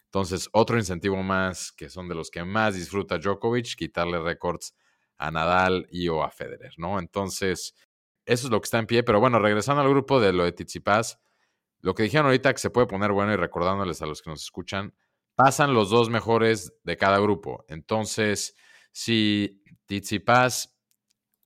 Entonces, 0.06 0.50
otro 0.52 0.78
incentivo 0.78 1.24
más 1.24 1.72
que 1.72 1.90
son 1.90 2.10
de 2.10 2.16
los 2.16 2.30
que 2.30 2.44
más 2.44 2.76
disfruta 2.76 3.18
Djokovic, 3.18 3.76
quitarle 3.76 4.20
récords 4.20 4.76
a 5.20 5.32
Nadal 5.32 5.88
y 5.92 6.08
o 6.10 6.24
a 6.24 6.32
Federer, 6.32 6.74
¿no? 6.78 6.98
Entonces, 7.00 7.76
eso 8.26 8.48
es 8.48 8.52
lo 8.52 8.60
que 8.62 8.66
está 8.66 8.80
en 8.80 8.88
pie. 8.88 9.04
Pero 9.04 9.20
bueno, 9.20 9.40
regresando 9.40 9.82
al 9.82 9.90
grupo 9.90 10.20
de 10.20 10.34
lo 10.34 10.44
de 10.46 10.52
Tizipas, 10.54 11.20
lo 11.82 11.94
que 11.94 12.04
dijeron 12.04 12.26
ahorita 12.28 12.52
que 12.54 12.60
se 12.60 12.70
puede 12.72 12.88
poner 12.88 13.12
bueno 13.12 13.34
y 13.34 13.38
recordándoles 13.38 14.02
a 14.02 14.06
los 14.08 14.22
que 14.22 14.30
nos 14.32 14.42
escuchan, 14.44 14.96
pasan 15.36 15.74
los 15.74 15.90
dos 15.90 16.10
mejores 16.10 16.74
de 16.84 16.98
cada 16.98 17.20
grupo. 17.20 17.66
Entonces, 17.70 18.56
si 18.92 19.64
Tizipas 19.86 20.78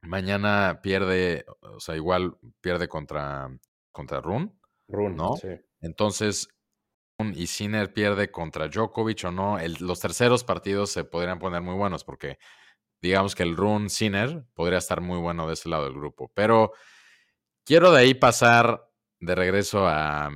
mañana 0.01 0.79
pierde, 0.81 1.45
o 1.61 1.79
sea, 1.79 1.95
igual 1.95 2.37
pierde 2.61 2.87
contra, 2.87 3.49
contra 3.91 4.21
Run, 4.21 4.59
Run, 4.89 5.15
¿no? 5.15 5.35
sí. 5.37 5.49
Entonces, 5.81 6.49
Run 7.19 7.33
y 7.35 7.47
Sinner 7.47 7.93
pierde 7.93 8.31
contra 8.31 8.67
Djokovic 8.67 9.23
o 9.25 9.31
no, 9.31 9.59
el- 9.59 9.77
los 9.79 9.99
terceros 9.99 10.43
partidos 10.43 10.91
se 10.91 11.03
podrían 11.05 11.39
poner 11.39 11.61
muy 11.61 11.75
buenos 11.75 12.03
porque 12.03 12.37
digamos 13.03 13.35
que 13.35 13.43
el 13.43 13.57
Run 13.57 13.89
Sinner 13.89 14.45
podría 14.53 14.77
estar 14.77 15.01
muy 15.01 15.19
bueno 15.19 15.45
de 15.45 15.53
ese 15.55 15.67
lado 15.67 15.83
del 15.83 15.93
grupo. 15.93 16.31
Pero 16.33 16.71
quiero 17.65 17.91
de 17.91 17.99
ahí 17.99 18.13
pasar 18.13 18.89
de 19.19 19.35
regreso 19.35 19.85
a 19.87 20.31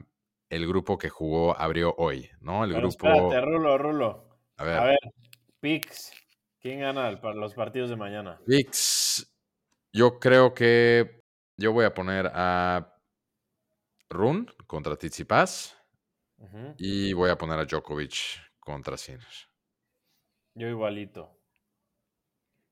el 0.50 0.68
grupo 0.68 0.98
que 0.98 1.08
jugó, 1.10 1.58
abrió 1.58 1.96
hoy, 1.98 2.30
¿no? 2.42 2.66
El 2.66 2.74
Pero 2.74 2.90
grupo. 2.90 3.08
espérate, 3.08 3.42
Rulo, 3.42 3.78
Rulo. 3.78 4.40
A 4.58 4.66
ver, 4.66 4.80
A 4.80 4.84
ver, 4.84 5.00
Pix. 5.62 6.12
¿Quién 6.60 6.82
gana 6.82 7.08
el 7.08 7.20
los 7.36 7.54
partidos 7.54 7.90
de 7.90 7.96
mañana? 7.96 8.42
Vix, 8.46 9.34
yo 9.94 10.20
creo 10.20 10.54
que 10.54 11.22
yo 11.56 11.72
voy 11.72 11.86
a 11.86 11.94
poner 11.94 12.30
a 12.34 12.94
Run 14.10 14.52
contra 14.66 14.98
Tsitsipas 14.98 15.78
Ujú. 16.38 16.76
y 16.78 17.14
voy 17.14 17.30
a 17.30 17.38
poner 17.38 17.60
a 17.60 17.66
Djokovic 17.66 18.16
contra 18.60 18.98
Sinner. 18.98 19.26
Yo 20.56 20.68
igualito. 20.68 21.37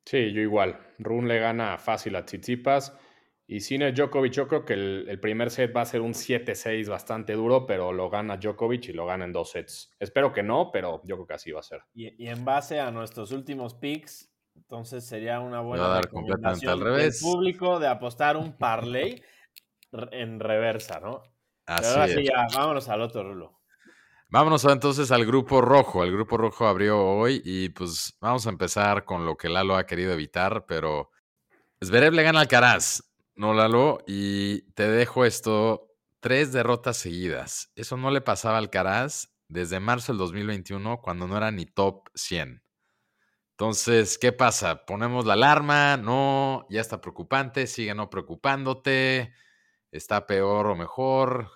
Sí, 0.05 0.31
yo 0.33 0.41
igual. 0.41 0.79
Run 0.99 1.27
le 1.27 1.39
gana 1.39 1.77
fácil 1.77 2.15
a 2.15 2.25
Tsitsipas. 2.25 2.97
Y 3.47 3.59
Sinner 3.59 3.93
Djokovic, 3.93 4.33
yo 4.33 4.47
creo 4.47 4.65
que 4.65 4.73
el, 4.73 5.05
el 5.07 5.19
primer 5.19 5.51
set 5.51 5.75
va 5.75 5.81
a 5.81 5.85
ser 5.85 6.01
un 6.01 6.13
7-6 6.13 6.87
bastante 6.89 7.33
duro, 7.33 7.67
pero 7.67 7.93
lo 7.93 8.09
gana 8.09 8.37
Djokovic 8.37 8.89
y 8.89 8.93
lo 8.93 9.05
gana 9.05 9.25
en 9.25 9.33
dos 9.33 9.51
sets. 9.51 9.91
Espero 9.99 10.31
que 10.33 10.41
no, 10.41 10.71
pero 10.71 11.01
yo 11.05 11.15
creo 11.15 11.27
que 11.27 11.33
así 11.35 11.51
va 11.51 11.59
a 11.59 11.63
ser. 11.63 11.81
Y, 11.93 12.23
y 12.23 12.27
en 12.27 12.43
base 12.43 12.79
a 12.79 12.89
nuestros 12.89 13.31
últimos 13.31 13.75
picks, 13.75 14.31
entonces 14.55 15.05
sería 15.05 15.41
una 15.41 15.61
buena 15.61 15.85
a 15.85 15.89
dar 15.89 16.07
completamente 16.09 16.67
al 16.67 16.79
recomendación 16.79 16.79
del 16.79 16.83
revés. 16.83 17.21
público 17.21 17.79
de 17.79 17.87
apostar 17.87 18.35
un 18.37 18.53
parlay 18.57 19.21
en 20.11 20.39
reversa, 20.39 20.99
¿no? 20.99 21.21
Pero 21.75 21.87
Así 21.87 21.89
ahora 21.89 22.07
sí, 22.07 22.21
es. 22.21 22.29
ya, 22.29 22.47
vámonos 22.55 22.89
al 22.89 23.01
otro 23.01 23.23
rulo. 23.23 23.54
Vámonos 24.27 24.65
entonces 24.65 25.11
al 25.11 25.25
grupo 25.25 25.61
rojo. 25.61 26.03
El 26.03 26.11
grupo 26.11 26.37
rojo 26.37 26.67
abrió 26.67 26.99
hoy 27.03 27.41
y 27.45 27.69
pues 27.69 28.17
vamos 28.19 28.47
a 28.47 28.49
empezar 28.49 29.05
con 29.05 29.25
lo 29.25 29.37
que 29.37 29.49
Lalo 29.49 29.75
ha 29.75 29.85
querido 29.85 30.13
evitar, 30.13 30.65
pero 30.65 31.11
Zverev 31.83 32.13
le 32.13 32.23
gana 32.23 32.39
al 32.39 32.43
Alcaraz, 32.43 33.03
no 33.35 33.53
Lalo, 33.53 33.99
y 34.07 34.63
te 34.73 34.89
dejo 34.89 35.25
esto, 35.25 35.91
tres 36.19 36.51
derrotas 36.51 36.97
seguidas. 36.97 37.71
Eso 37.75 37.97
no 37.97 38.09
le 38.09 38.21
pasaba 38.21 38.57
al 38.57 38.65
Alcaraz 38.65 39.29
desde 39.47 39.79
marzo 39.79 40.11
del 40.11 40.19
2021 40.19 41.01
cuando 41.01 41.27
no 41.27 41.37
era 41.37 41.51
ni 41.51 41.65
top 41.65 42.09
100. 42.15 42.63
Entonces, 43.51 44.17
¿qué 44.17 44.33
pasa? 44.33 44.85
Ponemos 44.85 45.25
la 45.25 45.33
alarma, 45.33 45.97
no, 45.97 46.65
ya 46.69 46.81
está 46.81 46.99
preocupante, 46.99 47.67
sigue 47.67 47.95
no 47.95 48.09
preocupándote, 48.09 49.33
está 49.91 50.27
peor 50.27 50.67
o 50.67 50.75
mejor. 50.75 51.51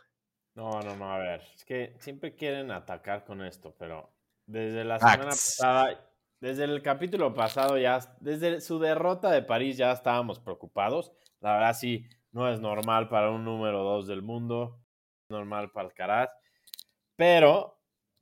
No, 0.56 0.82
no, 0.82 0.96
no, 0.96 1.14
a 1.14 1.18
ver. 1.20 1.42
Es 1.56 1.64
que 1.64 1.96
siempre 2.00 2.36
quieren 2.36 2.72
atacar 2.72 3.24
con 3.24 3.44
esto, 3.44 3.76
pero 3.78 4.12
desde 4.46 4.84
la 4.84 5.00
semana 5.00 5.26
pasada, 5.26 6.10
desde 6.40 6.64
el 6.64 6.82
capítulo 6.82 7.34
pasado, 7.34 7.78
ya, 7.78 8.00
desde 8.20 8.62
su 8.62 8.80
derrota 8.80 9.32
de 9.32 9.44
París 9.44 9.78
ya 9.78 9.92
estábamos 9.92 10.40
preocupados. 10.40 11.12
La 11.40 11.54
verdad, 11.54 11.74
sí, 11.74 12.06
no 12.32 12.50
es 12.50 12.60
normal 12.60 13.10
para 13.10 13.30
un 13.30 13.46
número 13.46 13.84
dos 13.84 14.08
del 14.08 14.22
mundo, 14.22 14.80
normal 15.30 15.72
para 15.72 15.88
Alcaraz, 15.88 16.30
pero 17.16 17.80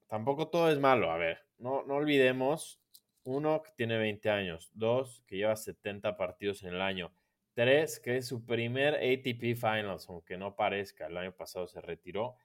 tampoco 0.07 0.49
todo 0.49 0.69
es 0.69 0.79
malo. 0.79 1.11
A 1.11 1.17
ver, 1.17 1.39
no, 1.57 1.83
no 1.83 1.95
olvidemos, 1.95 2.81
uno, 3.23 3.61
que 3.63 3.71
tiene 3.75 3.97
20 3.97 4.29
años, 4.29 4.69
dos, 4.73 5.23
que 5.27 5.37
lleva 5.37 5.55
70 5.55 6.17
partidos 6.17 6.63
en 6.63 6.73
el 6.73 6.81
año, 6.81 7.11
Que 7.57 8.17
es 8.17 8.27
su 8.27 8.45
primer 8.45 8.93
ATP 8.97 9.55
Finals, 9.55 10.07
aunque 10.09 10.37
no 10.37 10.55
parezca, 10.55 11.07
el 11.07 11.17
año 11.17 11.31
pasado 11.35 11.65
se 11.65 11.81
retiró. 11.81 12.35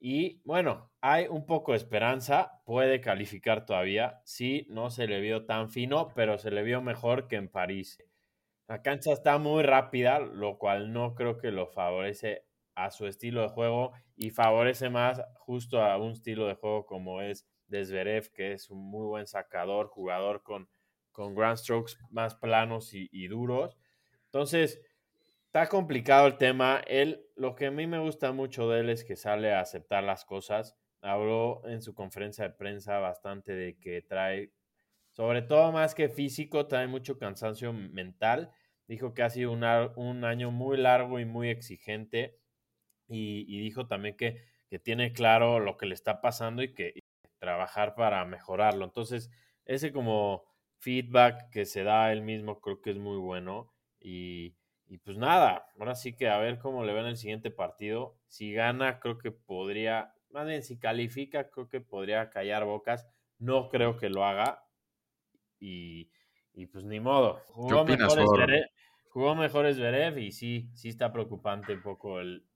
Y 0.00 0.40
bueno, 0.42 0.90
hay 1.02 1.26
un 1.28 1.44
poco 1.44 1.72
de 1.72 1.78
esperanza, 1.78 2.62
puede 2.64 3.02
calificar 3.02 3.66
todavía. 3.66 4.22
Sí, 4.24 4.66
no 4.70 4.88
se 4.88 5.06
le 5.06 5.20
vio 5.20 5.44
tan 5.44 5.68
fino, 5.68 6.14
pero 6.14 6.38
se 6.38 6.50
le 6.50 6.62
vio 6.62 6.80
mejor 6.80 7.28
que 7.28 7.36
en 7.36 7.50
París. 7.50 8.02
La 8.66 8.80
cancha 8.80 9.12
está 9.12 9.36
muy 9.36 9.64
rápida, 9.64 10.18
lo 10.18 10.56
cual 10.56 10.94
no 10.94 11.14
creo 11.14 11.36
que 11.36 11.50
lo 11.50 11.66
favorece 11.66 12.46
a 12.74 12.90
su 12.90 13.06
estilo 13.06 13.42
de 13.42 13.48
juego 13.48 13.92
y 14.16 14.30
favorece 14.30 14.88
más 14.88 15.20
justo 15.34 15.82
a 15.82 15.98
un 15.98 16.12
estilo 16.12 16.46
de 16.46 16.54
juego 16.54 16.86
como 16.86 17.20
es 17.20 17.46
de 17.66 17.84
Zverev, 17.84 18.32
que 18.32 18.54
es 18.54 18.70
un 18.70 18.78
muy 18.78 19.06
buen 19.06 19.26
sacador, 19.26 19.88
jugador 19.88 20.42
con, 20.42 20.70
con 21.12 21.34
grand 21.34 21.58
strokes 21.58 21.98
más 22.08 22.34
planos 22.34 22.94
y 22.94 23.28
duros. 23.28 23.76
Entonces, 24.38 24.80
está 25.46 25.68
complicado 25.68 26.28
el 26.28 26.36
tema. 26.36 26.80
Él, 26.86 27.26
lo 27.34 27.56
que 27.56 27.66
a 27.66 27.70
mí 27.72 27.88
me 27.88 27.98
gusta 27.98 28.30
mucho 28.30 28.70
de 28.70 28.80
él 28.80 28.88
es 28.88 29.02
que 29.02 29.16
sale 29.16 29.52
a 29.52 29.58
aceptar 29.58 30.04
las 30.04 30.24
cosas. 30.24 30.76
Habló 31.02 31.62
en 31.66 31.82
su 31.82 31.92
conferencia 31.92 32.44
de 32.44 32.54
prensa 32.54 33.00
bastante 33.00 33.52
de 33.52 33.76
que 33.80 34.00
trae, 34.00 34.52
sobre 35.10 35.42
todo 35.42 35.72
más 35.72 35.96
que 35.96 36.08
físico, 36.08 36.68
trae 36.68 36.86
mucho 36.86 37.18
cansancio 37.18 37.72
mental. 37.72 38.52
Dijo 38.86 39.12
que 39.12 39.24
ha 39.24 39.30
sido 39.30 39.50
un, 39.50 39.64
año 40.24 40.52
muy 40.52 40.76
largo 40.76 41.18
y 41.18 41.24
muy 41.24 41.50
exigente. 41.50 42.38
Y, 43.08 43.60
dijo 43.60 43.88
también 43.88 44.16
que, 44.16 44.44
tiene 44.84 45.12
claro 45.12 45.58
lo 45.58 45.76
que 45.76 45.86
le 45.86 45.94
está 45.94 46.20
pasando 46.20 46.62
y 46.62 46.74
que 46.74 47.00
trabajar 47.40 47.96
para 47.96 48.24
mejorarlo. 48.24 48.84
Entonces, 48.84 49.32
ese 49.64 49.92
como 49.92 50.44
feedback 50.78 51.50
que 51.50 51.64
se 51.64 51.82
da 51.82 52.12
él 52.12 52.22
mismo 52.22 52.60
creo 52.60 52.80
que 52.80 52.90
es 52.90 52.98
muy 52.98 53.16
bueno. 53.16 53.72
Y, 54.00 54.54
y 54.86 54.98
pues 54.98 55.18
nada, 55.18 55.66
ahora 55.78 55.94
sí 55.94 56.14
que 56.14 56.28
a 56.28 56.38
ver 56.38 56.58
cómo 56.58 56.84
le 56.84 56.92
va 56.92 57.00
en 57.00 57.06
el 57.06 57.16
siguiente 57.16 57.50
partido. 57.50 58.16
Si 58.26 58.52
gana, 58.52 59.00
creo 59.00 59.18
que 59.18 59.30
podría, 59.32 60.14
más 60.30 60.46
bien 60.46 60.62
si 60.62 60.78
califica, 60.78 61.50
creo 61.50 61.68
que 61.68 61.80
podría 61.80 62.30
callar 62.30 62.64
bocas. 62.64 63.08
No 63.38 63.68
creo 63.68 63.96
que 63.96 64.08
lo 64.08 64.24
haga. 64.24 64.64
Y, 65.60 66.10
y 66.54 66.66
pues 66.66 66.84
ni 66.84 67.00
modo. 67.00 67.40
Jugó 67.48 67.80
opinas, 67.82 68.16
mejor? 68.16 68.36
Zverev, 68.36 68.66
jugó 69.10 69.34
mejor 69.34 69.72
Zverev 69.72 70.18
y 70.18 70.32
sí, 70.32 70.70
sí 70.74 70.88
está 70.88 71.12
preocupante 71.12 71.74
un 71.74 71.82
poco 71.82 72.20
el, 72.20 72.46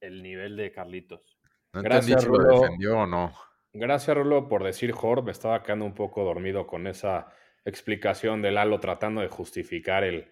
el 0.00 0.22
nivel 0.22 0.56
de 0.56 0.72
Carlitos. 0.72 1.38
No 1.72 1.82
Gracias, 1.82 2.24
entendí 2.24 2.36
si 2.36 2.42
lo 2.44 2.50
Rulo. 2.50 2.60
defendió 2.60 2.98
o 3.00 3.06
no. 3.06 3.32
Gracias, 3.72 4.16
Rulo, 4.16 4.48
por 4.48 4.64
decir 4.64 4.94
Hort. 5.00 5.24
Me 5.24 5.32
estaba 5.32 5.62
quedando 5.62 5.84
un 5.84 5.94
poco 5.94 6.24
dormido 6.24 6.66
con 6.66 6.86
esa 6.86 7.28
explicación 7.68 8.42
de 8.42 8.50
Lalo 8.52 8.80
tratando 8.80 9.20
de 9.20 9.28
justificar 9.28 10.04
el, 10.04 10.26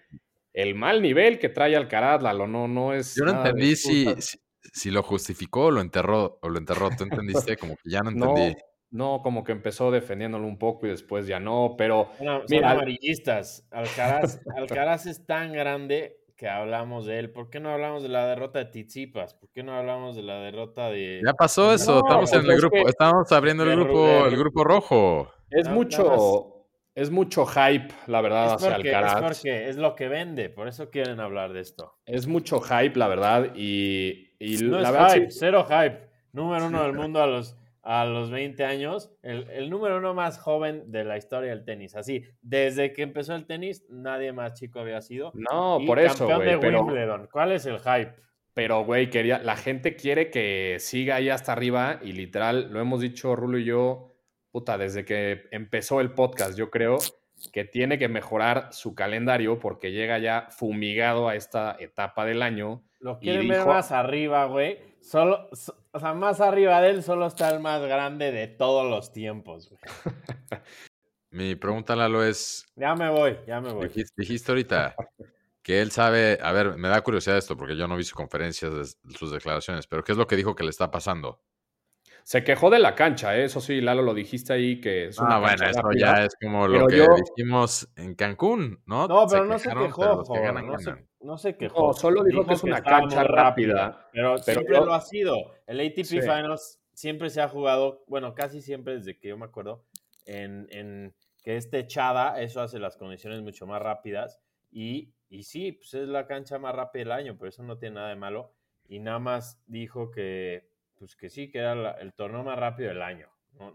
el 0.53 0.75
mal 0.75 1.03
nivel 1.03 1.39
que 1.39 1.49
trae 1.49 1.77
Alcaraz, 1.77 2.23
Lalo. 2.23 2.47
No, 2.47 2.69
no 2.69 2.93
es. 2.93 3.15
Yo 3.17 3.25
no 3.25 3.33
entendí 3.37 3.77
si, 3.77 4.07
si, 4.21 4.39
si 4.73 4.91
lo 4.91 5.03
justificó 5.03 5.67
o 5.67 5.71
lo 5.71 5.81
enterró. 5.81 6.39
O 6.43 6.49
lo 6.49 6.59
enterró. 6.59 6.91
¿Tú 6.97 7.05
entendiste? 7.05 7.57
Como 7.57 7.77
que 7.77 7.91
ya 7.91 8.01
no 8.03 8.11
No, 8.15 8.29
entendí. 8.31 8.57
no, 8.91 9.21
como 9.23 9.45
que 9.45 9.53
empezó 9.53 9.91
defendiéndolo 9.91 10.47
un 10.47 10.59
poco 10.59 10.87
y 10.87 10.91
después 10.91 11.27
ya 11.27 11.41
no, 11.41 11.75
pero 11.77 12.11
Bueno, 12.19 12.39
son 12.39 12.47
Mira, 12.51 12.71
amarillistas. 12.73 13.67
Alcaraz, 13.71 14.41
Alcaraz 14.57 15.07
es 15.07 15.25
tan 15.27 15.53
grande 15.53 16.19
que 16.37 16.49
hablamos 16.49 17.07
de 17.07 17.19
él. 17.19 17.31
¿Por 17.31 17.49
qué 17.49 17.61
no 17.61 17.71
hablamos 17.71 18.03
de 18.03 18.11
la 18.11 18.27
derrota 18.27 18.59
de 18.59 18.67
Tizipas? 18.67 19.33
¿Por 19.35 19.51
qué 19.53 19.63
no 19.63 19.75
hablamos 19.75 20.17
de 20.17 20.23
la 20.23 20.39
derrota 20.41 20.91
de... 20.91 21.23
Ya 21.25 21.33
pasó 21.33 21.73
eso. 21.73 21.93
No, 21.95 21.99
Estamos 22.01 22.33
en 22.35 22.41
el 22.45 22.51
es 22.51 22.57
grupo. 22.59 22.77
que- 22.85 22.91
Estamos 22.91 23.33
abriendo 23.33 23.63
el 23.65 23.71
grupo, 23.75 23.93
Rubén. 23.95 24.27
el 24.27 24.37
grupo 24.37 24.65
rojo. 24.65 25.31
es 25.51 25.67
mucho, 25.71 26.56
es 26.97 27.11
mucho 27.11 27.47
hype, 27.47 27.89
la 28.09 28.21
verdad, 28.21 28.47
Es 28.47 28.53
hacia 28.55 28.75
porque, 28.75 28.89
es 28.89 28.95
Alcaraz. 28.97 29.23
porque 29.23 29.69
es 29.69 29.77
lo 29.77 29.95
que 29.95 30.09
vende, 30.09 30.49
por 30.51 30.67
eso 30.67 30.91
quieren 30.91 31.21
hablar 31.21 31.53
de 31.53 31.61
esto. 31.61 31.95
Es 32.07 32.27
mucho 32.27 32.61
hype, 32.61 32.99
la 32.99 33.07
verdad, 33.07 33.53
y, 33.55 34.33
y 34.41 34.57
No 34.65 34.81
la 34.81 34.89
es 34.89 34.93
verdad 34.93 35.09
sí- 35.11 35.19
hype, 35.21 35.31
cero 35.31 35.67
hype. 35.69 36.01
Número 36.33 36.67
uno 36.67 36.83
del 36.83 36.93
mundo 36.95 37.23
a 37.23 37.27
los, 37.29 37.57
a 37.83 38.05
los 38.05 38.31
20 38.31 38.65
años. 38.65 39.11
El, 39.23 39.49
el 39.51 39.71
número 39.71 39.99
uno 39.99 40.13
más 40.15 40.39
joven 40.39 40.91
de 40.91 41.05
la 41.05 41.17
historia 41.17 41.51
del 41.51 41.65
tenis. 41.65 41.95
Así, 41.97 42.25
desde 42.43 42.93
que 42.93 43.03
empezó 43.03 43.35
el 43.35 43.47
tenis, 43.47 43.85
nadie 43.89 44.33
más 44.33 44.55
chico 44.55 44.81
había 44.81 45.01
sido. 45.03 45.33
No, 45.35 45.79
Y 45.81 45.87
por 45.87 45.99
eso, 45.99 46.27
campeón 46.27 46.45
de 46.47 46.59
pero, 46.67 46.83
Wimbledon. 46.83 47.29
¿Cuál 47.31 47.53
es 47.53 47.65
el 47.67 47.79
hype? 47.79 48.15
pero, 48.55 48.85
güey, 48.87 49.11
quería, 49.11 49.39
la 49.39 49.55
gente 49.55 49.97
quiere 49.97 50.31
que 50.31 50.77
siga 50.79 51.17
ahí 51.17 51.29
hasta 51.29 51.53
arriba 51.53 52.01
y 52.03 52.13
literal, 52.13 52.71
lo 52.73 52.81
hemos 52.81 53.03
dicho 53.03 53.37
Rulo 53.37 53.59
y 53.59 53.65
yo, 53.65 54.16
puta, 54.57 54.79
desde 54.79 55.05
que 55.05 55.49
empezó 55.51 56.01
el 56.01 56.13
podcast, 56.13 56.57
yo 56.57 56.71
creo 56.71 56.97
que 57.53 57.65
tiene 57.67 57.99
que 57.99 58.09
mejorar 58.09 58.73
su 58.73 58.95
calendario 58.95 59.59
porque 59.59 59.93
llega 59.93 60.19
ya 60.19 60.49
fumigado 60.51 61.29
a 61.29 61.35
esta 61.35 61.77
etapa 61.79 62.25
del 62.25 62.41
año. 62.41 62.83
Lo 63.01 63.19
quieren 63.19 63.47
ver 63.49 63.59
dijo- 63.59 63.69
más 63.69 63.93
arriba, 63.93 64.47
güey. 64.47 64.79
Solo, 65.03 65.51
so- 65.53 65.77
o 65.93 66.01
sea, 66.01 66.15
más 66.15 66.41
arriba 66.41 66.81
de 66.81 66.89
él 66.89 67.03
solo 67.03 67.27
está 67.27 67.51
el 67.51 67.61
más 67.61 67.83
grande 67.83 68.33
de 68.33 68.47
todos 68.49 68.89
los 68.91 69.13
tiempos, 69.13 69.69
güey. 69.69 69.81
Mi 71.31 71.55
pregunta, 71.55 71.95
Lalo, 71.95 72.25
es: 72.25 72.65
Ya 72.77 72.95
me 72.95 73.11
voy, 73.11 73.37
ya 73.47 73.61
me 73.61 73.75
voy. 73.75 73.89
dijiste, 73.89 74.15
dijiste 74.17 74.53
ahorita 74.53 74.97
que 75.63 75.83
él 75.83 75.91
sabe, 75.91 76.39
a 76.41 76.53
ver, 76.53 76.77
me 76.79 76.89
da 76.89 77.03
curiosidad 77.03 77.37
esto 77.37 77.59
porque 77.59 77.77
yo 77.77 77.87
no 77.87 77.97
vi 77.99 78.05
sus 78.05 78.15
conferencias, 78.15 78.99
sus 79.19 79.31
declaraciones, 79.33 79.87
pero 79.87 80.03
¿qué 80.03 80.13
es 80.13 80.19
lo 80.19 80.27
que 80.27 80.37
dijo 80.37 80.55
que 80.55 80.65
le 80.65 80.71
está 80.71 80.91
pasando? 80.91 81.43
Se 82.27 82.43
quejó 82.43 82.71
de 82.71 82.81
la 82.81 82.97
cancha, 82.97 83.37
¿eh? 83.37 83.45
eso 83.45 83.61
sí, 83.61 83.81
Lalo, 83.81 84.03
lo 84.03 84.13
dijiste 84.13 84.53
ahí 84.53 84.81
que 84.81 85.07
es 85.07 85.19
una 85.21 85.37
Ah, 85.37 85.39
bueno, 85.39 85.65
eso 85.65 85.89
ya 85.97 86.25
es 86.25 86.35
como 86.43 86.67
lo 86.67 86.89
que 86.89 87.07
dijimos 87.37 87.89
en 87.95 88.17
Cancún, 88.17 88.83
¿no? 88.85 89.07
No, 89.07 89.29
pero 89.31 89.45
no 89.45 89.57
se 89.61 89.69
quejó, 89.69 90.25
no, 91.21 91.39
se, 91.39 91.57
quejó. 91.57 91.93
solo 91.93 92.25
dijo, 92.25 92.45
que 92.45 92.55
es 92.55 92.65
una 92.65 92.83
cancha 92.83 93.23
rápida. 93.23 94.09
Pero, 94.13 94.39
siempre 94.39 94.75
lo 94.75 94.93
ha 94.93 95.01
sido. 95.03 95.37
El 95.69 95.79
ATP 95.79 96.05
Finals 96.05 96.81
siempre 96.93 97.31
se 97.31 97.41
ha 97.41 97.49
jugado, 97.49 98.03
bueno, 98.09 98.35
casi 98.35 98.61
siempre 98.61 98.97
desde 98.97 99.17
que 99.17 99.29
yo 99.29 99.39
me 99.39 99.45
acuerdo, 99.45 99.85
en, 100.25 100.67
en 100.71 101.15
que 101.45 101.57
es 101.57 101.71
techada, 101.71 102.41
eso 102.43 102.61
hace 102.61 102.81
las 102.81 102.97
condiciones 102.97 103.41
mucho 103.43 103.69
más 103.69 103.81
rápidas. 103.81 104.41
Y, 104.73 105.13
y 105.29 105.45
sí, 105.45 105.71
pues 105.71 105.95
es 105.95 106.09
la 106.09 106.27
cancha 106.27 106.59
más 106.59 106.75
rápida 106.75 107.05
del 107.05 107.13
año, 107.13 107.37
pero 107.39 107.51
eso 107.51 107.63
no 107.63 107.79
tiene 107.79 107.95
nada 107.95 108.09
de 108.09 108.17
malo. 108.17 108.53
Y 108.89 108.99
nada 108.99 109.21
más 109.21 109.63
dijo 109.69 110.11
que 110.11 110.75
pues 110.99 111.17
que 111.17 111.29
sí, 111.29 111.51
que 111.51 111.59
era 111.59 111.93
el 111.93 112.13
torneo 112.15 112.43
más 112.43 112.59
rápido 112.59 112.89
del 112.89 113.03
año. 113.03 113.29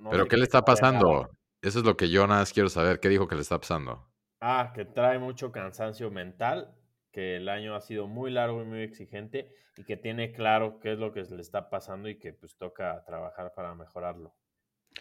¿Pero 0.10 0.28
qué 0.28 0.38
le 0.38 0.44
está 0.44 0.62
pasando? 0.62 1.30
Eso 1.62 1.80
es 1.80 1.86
lo 1.86 1.96
que 1.96 2.10
yo 2.10 2.26
nada 2.28 2.42
más 2.42 2.54
quiero 2.54 2.70
saber. 2.70 3.00
¿Qué 3.00 3.10
dijo 3.10 3.28
que 3.28 3.36
le 3.36 3.42
está 3.42 3.60
pasando? 3.60 4.08
Ah, 4.40 4.72
que 4.74 4.86
trae 4.86 5.20
mucho 5.20 5.52
cansancio 5.52 6.10
mental, 6.10 6.76
que 7.12 7.38
el 7.38 7.50
año 7.50 7.76
ha 7.76 7.82
sido 7.82 8.08
muy 8.08 8.32
largo 8.32 8.62
y 8.62 8.66
muy 8.66 8.82
exigente 8.82 9.54
y 9.78 9.84
que 9.84 9.98
tiene 9.98 10.32
claro 10.32 10.80
qué 10.80 10.94
es 10.94 11.00
lo 11.00 11.14
que 11.14 11.22
le 11.22 11.42
está 11.42 11.70
pasando 11.70 12.10
y 12.10 12.18
que 12.18 12.34
pues 12.34 12.58
toca 12.58 13.04
trabajar 13.06 13.54
para 13.56 13.76
mejorarlo. 13.76 14.34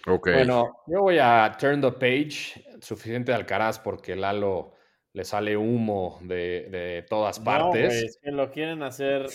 Okay. 0.07 0.35
Bueno, 0.35 0.83
yo 0.87 1.00
voy 1.00 1.19
a 1.19 1.57
turn 1.59 1.81
the 1.81 1.93
page, 1.93 2.65
suficiente 2.81 3.33
de 3.33 3.37
Alcaraz 3.37 3.79
porque 3.79 4.15
Lalo 4.15 4.75
le 5.12 5.25
sale 5.25 5.57
humo 5.57 6.19
de, 6.23 7.05
todas 7.09 7.40
partes. 7.40 8.02
es 8.02 8.19
que 8.23 8.31
lo 8.31 8.50
quieren 8.50 8.83
hacer. 8.83 9.26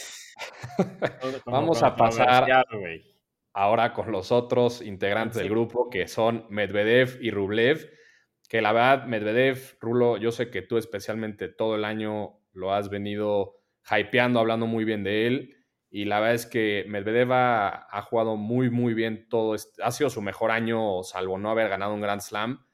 Vamos 1.46 1.84
a 1.84 1.96
pasar 1.96 2.66
ahora 3.54 3.94
con 3.94 4.12
los 4.12 4.32
otros 4.32 4.82
integrantes 4.82 5.38
del 5.38 5.50
grupo 5.50 5.90
que 5.90 6.08
son 6.08 6.46
Medvedev 6.50 7.18
y 7.22 7.32
Rublev. 7.32 7.90
Que 8.48 8.62
la 8.62 8.74
verdad, 8.74 9.06
Medvedev, 9.06 9.78
Rulo, 9.80 10.18
yo 10.18 10.32
sé 10.32 10.50
que 10.50 10.62
tú 10.62 10.78
especialmente 10.78 11.48
todo 11.48 11.76
el 11.76 11.84
año 11.84 12.40
lo 12.54 12.74
has 12.74 12.90
venido 12.90 13.56
hypeando, 13.90 14.40
hablando 14.40 14.68
muy 14.68 14.86
bien 14.86 15.04
de 15.04 15.28
él. 15.28 15.56
Y 15.90 16.06
la 16.06 16.20
verdad 16.20 16.36
es 16.36 16.46
que 16.46 16.86
Medvedev 16.88 17.32
ha, 17.32 17.88
ha 17.90 18.02
jugado 18.02 18.36
muy, 18.36 18.70
muy 18.70 18.94
bien 18.94 19.28
todo. 19.30 19.56
Este, 19.56 19.82
ha 19.82 19.92
sido 19.92 20.10
su 20.10 20.22
mejor 20.22 20.52
año, 20.52 21.04
salvo 21.04 21.38
no 21.38 21.50
haber 21.50 21.70
ganado 21.70 21.94
un 21.94 22.02
Grand 22.02 22.22
Slam 22.22 22.66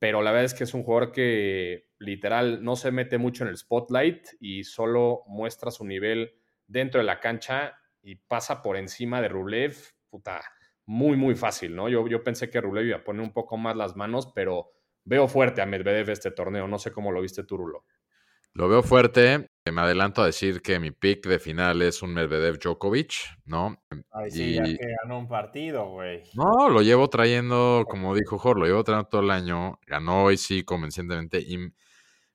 pero 0.00 0.22
la 0.22 0.32
verdad 0.32 0.46
es 0.46 0.54
que 0.54 0.64
es 0.64 0.74
un 0.74 0.82
jugador 0.82 1.12
que 1.12 1.89
literal 2.00 2.64
no 2.64 2.74
se 2.74 2.90
mete 2.90 3.18
mucho 3.18 3.44
en 3.44 3.50
el 3.50 3.56
spotlight 3.56 4.26
y 4.40 4.64
solo 4.64 5.22
muestra 5.28 5.70
su 5.70 5.84
nivel 5.84 6.32
dentro 6.66 6.98
de 6.98 7.04
la 7.04 7.20
cancha 7.20 7.78
y 8.02 8.16
pasa 8.16 8.62
por 8.62 8.76
encima 8.76 9.20
de 9.20 9.28
Rublev, 9.28 9.76
puta, 10.08 10.42
muy, 10.86 11.16
muy 11.16 11.36
fácil, 11.36 11.76
¿no? 11.76 11.88
Yo, 11.88 12.08
yo 12.08 12.24
pensé 12.24 12.50
que 12.50 12.60
Rublev 12.60 12.86
iba 12.86 12.96
a 12.96 13.04
poner 13.04 13.22
un 13.22 13.32
poco 13.32 13.56
más 13.56 13.76
las 13.76 13.96
manos, 13.96 14.32
pero 14.34 14.72
veo 15.04 15.28
fuerte 15.28 15.62
a 15.62 15.66
Medvedev 15.66 16.10
este 16.10 16.30
torneo, 16.30 16.66
no 16.66 16.78
sé 16.78 16.90
cómo 16.90 17.12
lo 17.12 17.20
viste 17.20 17.44
tú, 17.44 17.58
Rulo. 17.58 17.84
Lo 18.54 18.68
veo 18.68 18.82
fuerte. 18.82 19.46
Me 19.70 19.80
adelanto 19.82 20.22
a 20.22 20.26
decir 20.26 20.62
que 20.62 20.80
mi 20.80 20.90
pick 20.90 21.26
de 21.26 21.38
final 21.38 21.82
es 21.82 22.02
un 22.02 22.12
Medvedev 22.12 22.58
Djokovic, 22.58 23.12
¿no? 23.44 23.80
Ay, 24.10 24.30
sí, 24.30 24.54
ya 24.54 24.64
que 24.64 24.94
ganó 25.02 25.18
un 25.20 25.28
partido, 25.28 25.88
güey. 25.90 26.22
No, 26.34 26.68
lo 26.68 26.82
llevo 26.82 27.08
trayendo, 27.08 27.84
como 27.88 28.16
dijo 28.16 28.38
Jorge, 28.38 28.60
lo 28.60 28.66
llevo 28.66 28.82
trayendo 28.82 29.08
todo 29.08 29.20
el 29.20 29.30
año. 29.30 29.78
Ganó 29.86 30.24
hoy 30.24 30.36
sí 30.36 30.64
convencentemente. 30.64 31.38
Y 31.38 31.72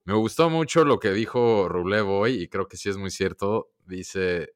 me 0.05 0.13
gustó 0.13 0.49
mucho 0.49 0.85
lo 0.85 0.99
que 0.99 1.11
dijo 1.11 1.67
Rublev 1.67 2.07
hoy, 2.07 2.43
y 2.43 2.47
creo 2.47 2.67
que 2.67 2.77
sí 2.77 2.89
es 2.89 2.97
muy 2.97 3.11
cierto. 3.11 3.71
Dice, 3.85 4.53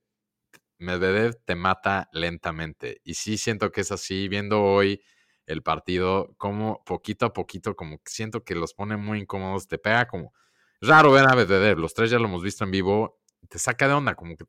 Medvedev 0.79 1.35
te 1.45 1.55
mata 1.55 2.09
lentamente. 2.13 3.01
Y 3.03 3.15
sí 3.15 3.37
siento 3.37 3.71
que 3.71 3.81
es 3.81 3.91
así, 3.91 4.27
viendo 4.27 4.63
hoy 4.63 5.01
el 5.45 5.63
partido, 5.63 6.35
como 6.37 6.83
poquito 6.85 7.25
a 7.25 7.33
poquito, 7.33 7.75
como 7.75 7.99
siento 8.05 8.43
que 8.43 8.55
los 8.55 8.73
pone 8.73 8.97
muy 8.97 9.19
incómodos, 9.19 9.67
te 9.67 9.79
pega 9.79 10.07
como 10.07 10.33
raro 10.81 11.11
ver 11.11 11.25
a 11.27 11.35
Medvedev. 11.35 11.79
Los 11.79 11.93
tres 11.93 12.11
ya 12.11 12.19
lo 12.19 12.25
hemos 12.25 12.43
visto 12.43 12.63
en 12.63 12.71
vivo. 12.71 13.19
Te 13.49 13.59
saca 13.59 13.87
de 13.87 13.95
onda, 13.95 14.15
como 14.15 14.35
que 14.37 14.45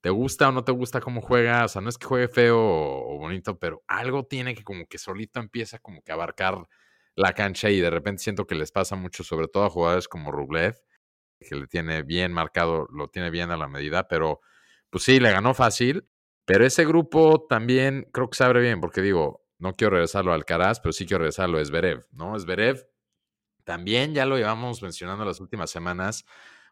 te 0.00 0.10
gusta 0.10 0.48
o 0.48 0.52
no 0.52 0.64
te 0.64 0.72
gusta 0.72 1.00
cómo 1.00 1.20
juega. 1.20 1.64
O 1.64 1.68
sea, 1.68 1.82
no 1.82 1.88
es 1.90 1.98
que 1.98 2.06
juegue 2.06 2.28
feo 2.28 2.58
o, 2.58 3.18
bonito, 3.18 3.58
pero 3.58 3.82
algo 3.86 4.24
tiene 4.24 4.54
que 4.54 4.64
como 4.64 4.86
que 4.86 4.98
solito 4.98 5.40
empieza 5.40 5.78
como 5.78 6.02
que 6.02 6.12
abarcar 6.12 6.66
la 7.20 7.32
cancha 7.34 7.70
y 7.70 7.80
de 7.80 7.90
repente 7.90 8.22
siento 8.22 8.46
que 8.46 8.54
les 8.54 8.72
pasa 8.72 8.96
mucho, 8.96 9.22
sobre 9.24 9.48
todo 9.48 9.64
a 9.64 9.70
jugadores 9.70 10.08
como 10.08 10.32
Rublev, 10.32 10.80
que 11.38 11.54
le 11.54 11.66
tiene 11.66 12.02
bien 12.02 12.32
marcado, 12.32 12.86
lo 12.90 13.08
tiene 13.08 13.30
bien 13.30 13.50
a 13.50 13.56
la 13.56 13.68
medida, 13.68 14.08
pero 14.08 14.40
pues 14.90 15.04
sí, 15.04 15.20
le 15.20 15.30
ganó 15.30 15.54
fácil. 15.54 16.08
Pero 16.46 16.66
ese 16.66 16.84
grupo 16.84 17.46
también 17.48 18.08
creo 18.12 18.28
que 18.28 18.36
se 18.36 18.44
abre 18.44 18.60
bien, 18.60 18.80
porque 18.80 19.02
digo, 19.02 19.44
no 19.58 19.76
quiero 19.76 19.92
regresarlo 19.92 20.32
al 20.32 20.44
Caraz, 20.44 20.80
pero 20.80 20.92
sí 20.92 21.06
quiero 21.06 21.20
regresarlo 21.20 21.58
a 21.58 21.64
Zverev, 21.64 22.06
¿no? 22.10 22.38
Zverev 22.38 22.86
también 23.64 24.14
ya 24.14 24.26
lo 24.26 24.36
llevamos 24.36 24.82
mencionando 24.82 25.24
las 25.24 25.40
últimas 25.40 25.70
semanas, 25.70 26.24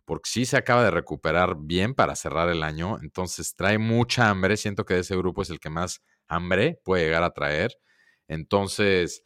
porque 0.04 0.30
sí 0.30 0.46
se 0.46 0.56
acaba 0.56 0.82
de 0.82 0.90
recuperar 0.90 1.56
bien 1.61 1.94
para 1.94 2.16
cerrar 2.16 2.48
el 2.48 2.62
año, 2.62 2.96
entonces 3.02 3.54
trae 3.54 3.78
mucha 3.78 4.30
hambre, 4.30 4.56
siento 4.56 4.84
que 4.84 4.98
ese 4.98 5.16
grupo 5.16 5.42
es 5.42 5.50
el 5.50 5.61
que 5.61 5.70
más 5.70 6.02
hambre 6.26 6.80
puede 6.82 7.04
llegar 7.04 7.22
a 7.22 7.32
traer, 7.32 7.72
entonces 8.26 9.22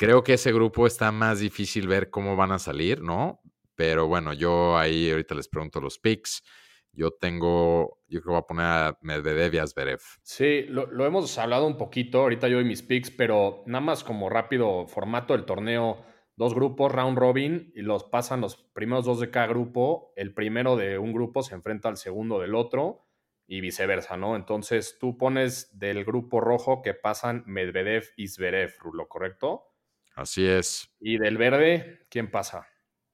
creo 0.00 0.24
que 0.24 0.32
ese 0.32 0.50
grupo 0.50 0.86
está 0.86 1.12
más 1.12 1.40
difícil 1.40 1.86
ver 1.86 2.08
cómo 2.08 2.34
van 2.34 2.52
a 2.52 2.58
salir, 2.58 3.02
¿no? 3.02 3.42
Pero 3.74 4.06
bueno, 4.06 4.32
yo 4.32 4.78
ahí 4.78 5.10
ahorita 5.10 5.34
les 5.34 5.46
pregunto 5.46 5.78
los 5.78 5.98
picks. 5.98 6.42
Yo 6.90 7.10
tengo, 7.10 7.98
yo 8.08 8.22
creo 8.22 8.22
que 8.22 8.30
voy 8.30 8.38
a 8.38 8.46
poner 8.46 8.64
a 8.64 8.98
Medvedev 9.02 9.54
y 9.54 9.58
a 9.58 9.66
Zverev. 9.66 10.00
Sí, 10.22 10.62
lo, 10.68 11.04
hemos 11.04 11.36
hablado 11.36 11.66
un 11.66 11.76
poquito 11.76 12.22
ahorita 12.22 12.48
yo 12.48 12.60
y 12.60 12.64
mis 12.64 12.80
picks, 12.80 13.10
pero 13.10 13.62
nada 13.66 13.82
más 13.82 14.02
como 14.02 14.30
rápido 14.30 14.86
formato 14.86 15.34
del 15.34 15.44
torneo 15.44 16.02
dos 16.34 16.54
grupos, 16.54 16.90
round 16.90 17.18
robin, 17.18 17.70
y 17.74 17.82
los 17.82 18.04
pasan 18.04 18.40
los 18.40 18.56
primeros 18.56 19.04
dos 19.04 19.20
de 19.20 19.30
cada 19.30 19.48
grupo. 19.48 20.14
El 20.16 20.32
primero 20.32 20.76
de 20.76 20.96
un 20.96 21.12
grupo 21.12 21.42
se 21.42 21.54
enfrenta 21.54 21.90
al 21.90 21.98
segundo 21.98 22.40
del 22.40 22.54
otro 22.54 23.06
y 23.46 23.60
viceversa, 23.60 24.16
¿no? 24.16 24.34
Entonces 24.34 24.96
tú 24.98 25.18
pones 25.18 25.78
del 25.78 26.06
grupo 26.06 26.40
rojo 26.40 26.80
que 26.80 26.94
pasan 26.94 27.42
Medvedev 27.44 28.04
y 28.16 28.28
Zverev, 28.28 28.72
¿lo 28.94 29.06
correcto? 29.06 29.69
Así 30.14 30.46
es. 30.46 30.90
¿Y 31.00 31.18
del 31.18 31.38
verde, 31.38 32.06
quién 32.08 32.30
pasa? 32.30 32.66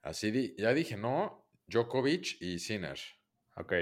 Así 0.03 0.55
ya 0.57 0.73
dije, 0.73 0.97
¿no? 0.97 1.49
Djokovic 1.67 2.41
y 2.41 2.59
Sinner. 2.59 2.99
Ok. 3.57 3.73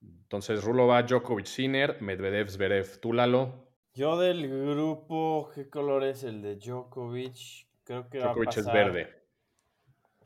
Entonces 0.00 0.62
Rulo 0.62 0.86
va 0.86 1.02
Djokovic, 1.02 1.46
Sinner, 1.46 2.00
Medvedev, 2.00 2.48
Zverev. 2.48 3.00
¿Tú, 3.00 3.12
Lalo? 3.12 3.68
Yo 3.94 4.18
del 4.18 4.48
grupo, 4.48 5.50
¿qué 5.54 5.68
color 5.68 6.04
es 6.04 6.24
el 6.24 6.40
de 6.40 6.56
Djokovic? 6.56 7.68
Creo 7.84 8.08
que 8.08 8.18
Djokovic 8.18 8.48
va 8.48 8.50
a 8.50 8.54
pasar, 8.54 8.66
es 8.66 8.72
verde. 8.72 9.22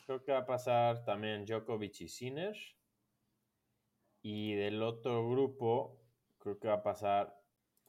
Creo 0.05 0.23
que 0.23 0.33
va 0.33 0.39
a 0.39 0.47
pasar 0.47 1.05
también 1.05 1.45
Djokovic 1.45 2.01
y 2.03 2.09
Sinner. 2.09 2.57
Y 4.23 4.55
del 4.55 4.83
otro 4.83 5.29
grupo, 5.29 6.01
creo 6.39 6.59
que 6.59 6.69
va 6.69 6.75
a 6.75 6.83
pasar. 6.83 7.41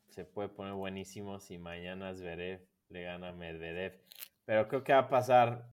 Se 0.08 0.26
puede 0.26 0.50
poner 0.50 0.74
buenísimo 0.74 1.40
si 1.40 1.58
mañana 1.58 2.14
Zverev 2.14 2.66
le 2.90 3.04
gana 3.04 3.30
a 3.30 3.34
Medvedev. 3.34 4.02
Pero 4.48 4.66
creo 4.70 4.82
que 4.82 4.94
va 4.94 5.00
a 5.00 5.10
pasar. 5.10 5.68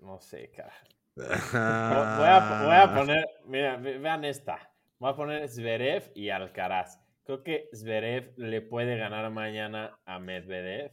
No 0.00 0.20
sé, 0.20 0.50
cara. 0.50 0.74
Voy 1.16 2.28
a, 2.28 2.62
voy 2.62 2.76
a 2.76 2.94
poner. 2.94 3.26
Mira, 3.46 3.76
vean 3.78 4.22
esta. 4.26 4.70
Voy 4.98 5.10
a 5.10 5.16
poner 5.16 5.48
Zverev 5.48 6.12
y 6.14 6.28
Alcaraz. 6.28 7.00
Creo 7.24 7.42
que 7.42 7.70
Zverev 7.74 8.34
le 8.36 8.60
puede 8.60 8.98
ganar 8.98 9.30
mañana 9.30 9.98
a 10.04 10.18
Medvedev. 10.18 10.92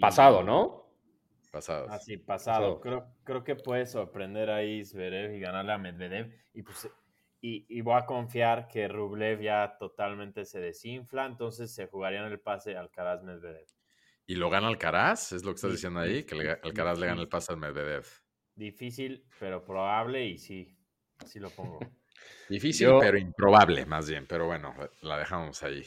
Pasado, 0.00 0.42
¿no? 0.42 0.86
Pasado. 1.52 1.86
Así, 1.90 2.16
pasado. 2.16 2.80
Creo, 2.80 3.06
creo 3.22 3.44
que 3.44 3.54
puede 3.54 3.84
sorprender 3.84 4.48
ahí 4.50 4.82
Zverev 4.86 5.34
y 5.34 5.40
ganarle 5.40 5.72
a 5.72 5.78
Medvedev. 5.78 6.32
Y, 6.54 6.62
pues, 6.62 6.88
y, 7.42 7.80
voy 7.82 7.94
a 7.94 8.06
confiar 8.06 8.68
que 8.68 8.88
Rublev 8.88 9.42
ya 9.42 9.76
totalmente 9.78 10.46
se 10.46 10.60
desinfla, 10.60 11.26
entonces 11.26 11.74
se 11.74 11.86
jugaría 11.86 12.20
en 12.20 12.32
el 12.32 12.40
pase 12.40 12.74
Alcaraz-Medvedev. 12.74 13.66
¿Y 14.26 14.34
lo 14.34 14.50
gana 14.50 14.66
Alcaraz? 14.66 15.32
¿Es 15.32 15.44
lo 15.44 15.52
que 15.52 15.56
estás 15.56 15.72
diciendo 15.72 16.00
ahí? 16.00 16.24
Que 16.24 16.58
Alcaraz 16.62 16.98
le 16.98 17.06
gana 17.06 17.20
el 17.20 17.28
pase 17.28 17.52
al 17.52 17.58
Medvedev. 17.58 18.04
Difícil, 18.54 19.24
pero 19.38 19.64
probable 19.64 20.26
y 20.26 20.38
sí, 20.38 20.76
así 21.18 21.38
lo 21.38 21.50
pongo. 21.50 21.78
Difícil, 22.48 22.88
pero 23.00 23.18
improbable, 23.18 23.86
más 23.86 24.08
bien. 24.08 24.26
Pero 24.26 24.46
bueno, 24.46 24.74
la 25.02 25.18
dejamos 25.18 25.62
ahí. 25.62 25.84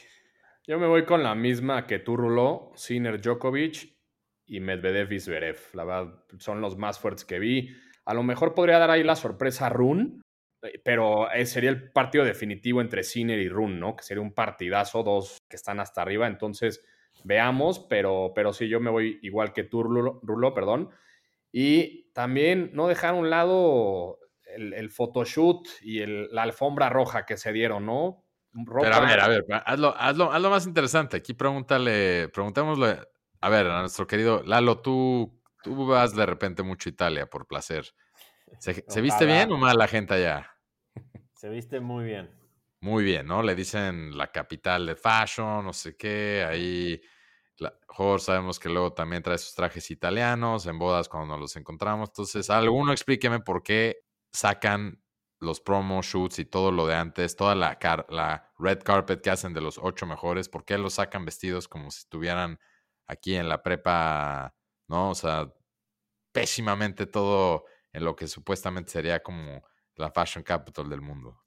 Yo 0.66 0.78
me 0.80 0.88
voy 0.88 1.04
con 1.04 1.24
la 1.24 1.36
misma 1.36 1.88
que 1.88 2.00
tú, 2.00 2.16
Rulo, 2.16 2.72
Sinner 2.76 3.20
Djokovic 3.20 3.98
y 4.46 4.60
Medvedev 4.60 5.12
y 5.12 5.20
Zverev. 5.20 5.60
La 5.74 5.84
verdad, 5.84 6.24
son 6.38 6.62
los 6.62 6.78
más 6.78 7.00
fuertes 7.00 7.26
que 7.26 7.40
vi. 7.40 7.76
A 8.06 8.14
lo 8.14 8.24
mejor 8.24 8.54
podría 8.54 8.80
dar 8.80 8.92
ahí 8.92 9.04
la 9.04 9.16
sorpresa 9.16 9.68
a 9.68 9.70
Run, 9.70 10.22
eh, 10.62 10.80
pero 10.84 11.32
eh, 11.32 11.46
sería 11.46 11.72
el 11.72 11.92
partido 11.92 12.24
definitivo 12.24 12.82
entre 12.82 13.04
Sinner 13.04 13.40
y 13.40 13.50
Run, 13.50 13.80
¿no? 13.80 13.96
Que 13.96 14.04
sería 14.04 14.22
un 14.22 14.34
partidazo, 14.34 15.04
dos 15.04 15.40
que 15.50 15.56
están 15.56 15.80
hasta 15.80 16.02
arriba. 16.02 16.28
Entonces, 16.28 16.86
veamos, 17.24 17.80
pero, 17.80 18.32
pero 18.36 18.54
sí, 18.54 18.68
yo 18.70 18.80
me 18.80 18.90
voy 18.90 19.20
igual 19.22 19.54
que 19.54 19.64
tú, 19.64 19.84
Rulo, 19.84 20.54
perdón. 20.54 20.90
Y 21.52 22.12
también 22.14 22.72
no 22.74 22.88
dejar 22.88 23.12
a 23.16 23.18
un 23.18 23.30
lado 23.30 24.20
el, 24.56 24.74
el 24.74 24.90
photoshoot 24.90 25.68
y 25.82 26.00
el- 26.02 26.30
la 26.32 26.44
alfombra 26.44 26.90
roja 26.90 27.26
que 27.26 27.38
se 27.38 27.52
dieron, 27.54 27.86
¿no? 27.86 28.26
Pero 28.82 28.96
a 28.96 29.00
ver, 29.02 29.20
a 29.20 29.28
ver, 29.28 29.46
hazlo, 29.66 29.96
hazlo, 29.98 30.32
hazlo 30.32 30.50
más 30.50 30.66
interesante. 30.68 31.18
Aquí 31.18 31.34
pregúntale, 31.34 32.30
preguntémosle, 32.30 33.00
a 33.42 33.50
ver, 33.50 33.68
a 33.68 33.82
nuestro 33.82 34.06
querido 34.08 34.44
Lalo, 34.44 34.82
tú, 34.82 35.40
tú 35.64 35.86
vas 35.86 36.16
de 36.16 36.26
repente 36.26 36.64
mucho 36.64 36.90
a 36.90 36.92
Italia 36.92 37.26
por 37.28 37.48
placer. 37.48 37.86
¿Se, 38.60 38.84
¿se 38.88 39.02
viste 39.02 39.26
bien 39.26 39.52
o 39.52 39.58
mal 39.58 39.78
la 39.78 39.88
gente 39.88 40.16
allá? 40.16 40.52
Se 41.34 41.50
viste 41.50 41.80
muy 41.80 42.06
bien. 42.06 42.30
Muy 42.82 43.04
bien, 43.04 43.28
¿no? 43.28 43.44
Le 43.44 43.56
dicen 43.56 44.18
la 44.18 44.32
capital 44.32 44.86
de 44.86 44.96
fashion, 44.96 45.66
no 45.66 45.74
sé 45.74 45.98
qué. 45.98 46.46
Ahí, 46.48 47.02
la, 47.58 47.74
Jorge 47.88 48.26
sabemos 48.26 48.58
que 48.60 48.70
luego 48.70 48.94
también 48.94 49.22
trae 49.22 49.38
sus 49.38 49.54
trajes 49.54 49.92
italianos 49.92 50.66
en 50.66 50.80
bodas 50.80 51.10
cuando 51.10 51.28
nos 51.34 51.40
los 51.42 51.56
encontramos. 51.58 52.10
Entonces, 52.10 52.50
alguno 52.50 52.94
explíqueme 52.94 53.42
por 53.42 53.64
qué 53.64 53.98
sacan 54.32 55.04
los 55.42 55.60
promo 55.60 56.02
shoots 56.02 56.40
y 56.40 56.46
todo 56.46 56.72
lo 56.72 56.88
de 56.88 56.96
antes, 56.96 57.36
toda 57.36 57.54
la, 57.56 57.78
car- 57.80 58.06
la 58.10 58.50
red 58.58 58.80
carpet 58.82 59.22
que 59.22 59.30
hacen 59.30 59.54
de 59.54 59.62
los 59.62 59.78
ocho 59.78 60.06
mejores, 60.06 60.48
¿por 60.50 60.64
qué 60.66 60.78
los 60.78 60.94
sacan 60.96 61.26
vestidos 61.26 61.68
como 61.68 61.92
si 61.92 62.00
estuvieran 62.00 62.60
aquí 63.08 63.36
en 63.36 63.50
la 63.50 63.62
prepa, 63.64 64.56
¿no? 64.88 65.10
O 65.12 65.16
sea, 65.16 65.54
pésimamente 66.34 67.08
todo 67.08 67.66
en 67.94 68.06
lo 68.06 68.16
que 68.16 68.28
supuestamente 68.28 68.92
sería 68.92 69.22
como 69.24 69.64
la 69.96 70.12
fashion 70.12 70.44
capital 70.44 70.90
del 70.90 71.02
mundo. 71.02 71.42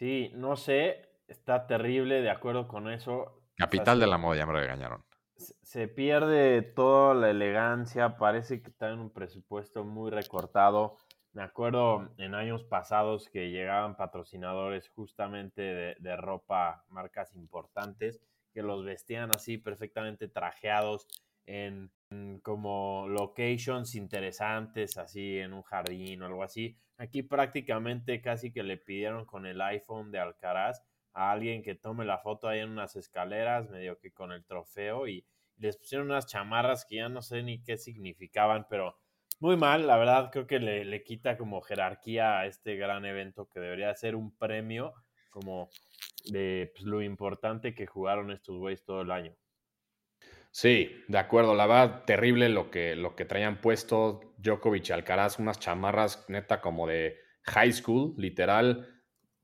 Sí, 0.00 0.32
no 0.34 0.56
sé, 0.56 1.10
está 1.28 1.66
terrible, 1.66 2.22
de 2.22 2.30
acuerdo 2.30 2.66
con 2.66 2.90
eso. 2.90 3.12
O 3.18 3.24
sea, 3.54 3.66
Capital 3.66 4.00
de 4.00 4.06
la 4.06 4.16
moda, 4.16 4.34
ya 4.38 4.46
me 4.46 4.54
regañaron. 4.54 5.04
se- 5.36 5.88
pierde 5.88 6.62
toda 6.62 7.12
la 7.14 7.28
elegancia, 7.28 8.16
parece 8.16 8.62
que 8.62 8.70
está 8.70 8.88
en 8.88 8.98
un 8.98 9.10
presupuesto 9.10 9.84
muy 9.84 10.10
recortado. 10.10 10.96
Me 11.34 11.42
acuerdo 11.42 12.08
en 12.16 12.34
años 12.34 12.64
pasados 12.64 13.28
que 13.28 13.50
llegaban 13.50 13.94
patrocinadores 13.98 14.88
justamente 14.88 15.60
de, 15.60 15.96
de 15.98 16.16
ropa, 16.16 16.82
marcas 16.88 17.34
importantes, 17.34 18.22
que 18.54 18.62
los 18.62 18.82
vestían 18.82 19.30
así 19.36 19.58
perfectamente 19.58 20.28
trajeados 20.28 21.06
en 21.44 21.92
como 22.42 23.06
locations 23.08 23.94
interesantes, 23.94 24.96
así 24.96 25.38
en 25.38 25.52
un 25.52 25.62
jardín 25.62 26.22
o 26.22 26.26
algo 26.26 26.42
así. 26.42 26.76
Aquí 26.98 27.22
prácticamente 27.22 28.20
casi 28.20 28.52
que 28.52 28.62
le 28.62 28.76
pidieron 28.76 29.24
con 29.24 29.46
el 29.46 29.60
iPhone 29.60 30.10
de 30.10 30.18
Alcaraz 30.18 30.82
a 31.12 31.30
alguien 31.32 31.62
que 31.62 31.74
tome 31.74 32.04
la 32.04 32.18
foto 32.18 32.48
ahí 32.48 32.60
en 32.60 32.70
unas 32.70 32.96
escaleras, 32.96 33.70
medio 33.70 33.98
que 33.98 34.12
con 34.12 34.32
el 34.32 34.44
trofeo, 34.44 35.08
y 35.08 35.24
les 35.58 35.76
pusieron 35.76 36.08
unas 36.08 36.26
chamarras 36.26 36.84
que 36.84 36.96
ya 36.96 37.08
no 37.08 37.22
sé 37.22 37.42
ni 37.42 37.62
qué 37.62 37.76
significaban, 37.76 38.66
pero 38.68 38.96
muy 39.40 39.56
mal, 39.56 39.86
la 39.86 39.96
verdad 39.96 40.30
creo 40.30 40.46
que 40.46 40.58
le, 40.58 40.84
le 40.84 41.02
quita 41.02 41.36
como 41.38 41.62
jerarquía 41.62 42.40
a 42.40 42.46
este 42.46 42.76
gran 42.76 43.04
evento 43.06 43.48
que 43.48 43.60
debería 43.60 43.94
ser 43.94 44.14
un 44.14 44.36
premio 44.36 44.94
como 45.30 45.70
de 46.26 46.70
pues, 46.74 46.84
lo 46.84 47.02
importante 47.02 47.74
que 47.74 47.86
jugaron 47.86 48.30
estos 48.30 48.58
güeyes 48.58 48.84
todo 48.84 49.00
el 49.02 49.10
año. 49.10 49.34
Sí, 50.52 51.04
de 51.08 51.18
acuerdo. 51.18 51.54
La 51.54 51.66
verdad, 51.66 52.04
terrible 52.04 52.48
lo 52.48 52.70
que, 52.70 52.96
lo 52.96 53.14
que 53.14 53.24
traían 53.24 53.60
puesto 53.60 54.20
Djokovic 54.38 54.88
y 54.88 54.92
Alcaraz, 54.92 55.38
unas 55.38 55.58
chamarras 55.60 56.24
neta 56.28 56.60
como 56.60 56.86
de 56.86 57.18
high 57.44 57.72
school, 57.72 58.14
literal. 58.16 58.88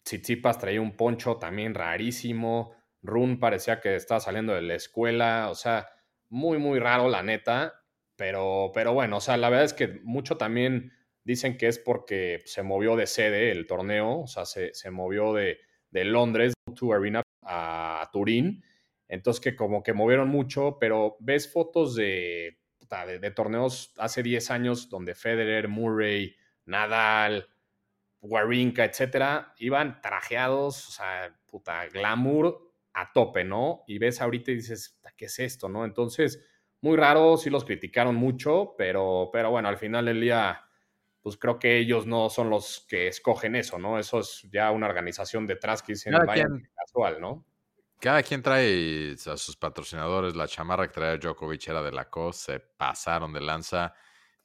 Tsitsipas 0.03 0.59
traía 0.59 0.81
un 0.81 0.97
poncho 0.97 1.37
también 1.37 1.75
rarísimo. 1.75 2.75
Run 3.03 3.39
parecía 3.39 3.81
que 3.81 3.95
estaba 3.95 4.21
saliendo 4.21 4.55
de 4.55 4.63
la 4.63 4.75
escuela. 4.75 5.49
O 5.51 5.55
sea, 5.55 5.89
muy, 6.29 6.59
muy 6.59 6.79
raro, 6.81 7.09
la 7.09 7.23
neta. 7.23 7.75
Pero, 8.17 8.73
pero 8.75 8.93
bueno, 8.93 9.19
o 9.19 9.21
sea, 9.21 9.37
la 9.37 9.49
verdad 9.51 9.67
es 9.67 9.75
que 9.75 10.01
mucho 10.03 10.37
también 10.37 10.93
dicen 11.23 11.57
que 11.59 11.69
es 11.69 11.79
porque 11.79 12.41
se 12.47 12.63
movió 12.63 12.97
de 12.97 13.07
sede 13.07 13.53
el 13.53 13.67
torneo. 13.67 14.21
O 14.23 14.27
sea, 14.27 14.45
se, 14.45 14.75
se 14.75 14.91
movió 14.91 15.33
de, 15.35 15.59
de 15.91 16.05
Londres, 16.05 16.55
to 16.75 16.93
Arena, 16.93 17.23
a 17.43 18.09
Turín. 18.13 18.65
Entonces 19.09 19.41
que 19.41 19.57
como 19.57 19.83
que 19.83 19.93
movieron 19.93 20.29
mucho, 20.29 20.79
pero 20.81 21.17
ves 21.21 21.51
fotos 21.53 21.95
de, 21.95 22.59
de, 23.07 23.19
de 23.19 23.31
torneos 23.31 23.93
hace 23.99 24.23
10 24.23 24.51
años 24.51 24.89
donde 24.89 25.15
Federer, 25.15 25.69
Murray, 25.69 26.37
Nadal, 26.65 27.49
Wawrinka, 28.21 28.85
etcétera, 28.85 29.55
iban 29.59 30.01
trajeados, 30.01 30.89
o 30.89 30.93
sea, 30.93 31.39
puta, 31.47 31.87
glamour 31.89 32.73
a 32.95 33.13
tope, 33.13 33.45
¿no? 33.45 33.85
Y 33.87 33.99
ves 33.99 34.21
ahorita 34.21 34.51
y 34.51 34.57
dices, 34.57 34.91
"Puta, 34.99 35.13
¿qué 35.17 35.27
es 35.27 35.39
esto, 35.39 35.69
no? 35.69 35.85
Entonces, 35.85 36.45
muy 36.81 36.97
raro, 36.97 37.37
sí 37.37 37.51
los 37.51 37.65
criticaron 37.65 38.17
mucho, 38.17 38.75
pero, 38.79 39.31
pero 39.33 39.51
bueno, 39.51 39.69
al 39.69 39.77
final 39.79 40.07
del 40.07 40.21
día, 40.21 40.63
pues 41.23 41.37
creo 41.37 41.59
que 41.59 41.79
ellos 41.79 42.07
no 42.07 42.31
son 42.31 42.51
los 42.51 42.87
que 42.89 43.09
escogen 43.09 43.55
eso, 43.57 43.79
¿no? 43.79 43.99
Eso 43.99 44.21
es 44.21 44.43
ya 44.53 44.71
una 44.71 44.87
organización 44.87 45.47
detrás 45.47 45.83
que 45.83 45.93
dicen, 45.93 46.25
vaya 46.25 46.45
quien- 46.47 46.69
casual, 46.75 47.21
¿no? 47.21 47.47
Cada 48.01 48.23
quien 48.23 48.43
trae 48.43 49.15
a 49.27 49.37
sus 49.37 49.57
patrocinadores. 49.57 50.37
La 50.37 50.47
chamarra 50.47 50.87
que 50.87 50.95
traía 50.95 51.17
Djokovic 51.17 51.67
era 51.69 51.83
de 51.83 51.93
Lacoste. 51.93 52.53
Se 52.53 52.61
pasaron 52.61 53.33
de 53.33 53.41
lanza. 53.41 53.95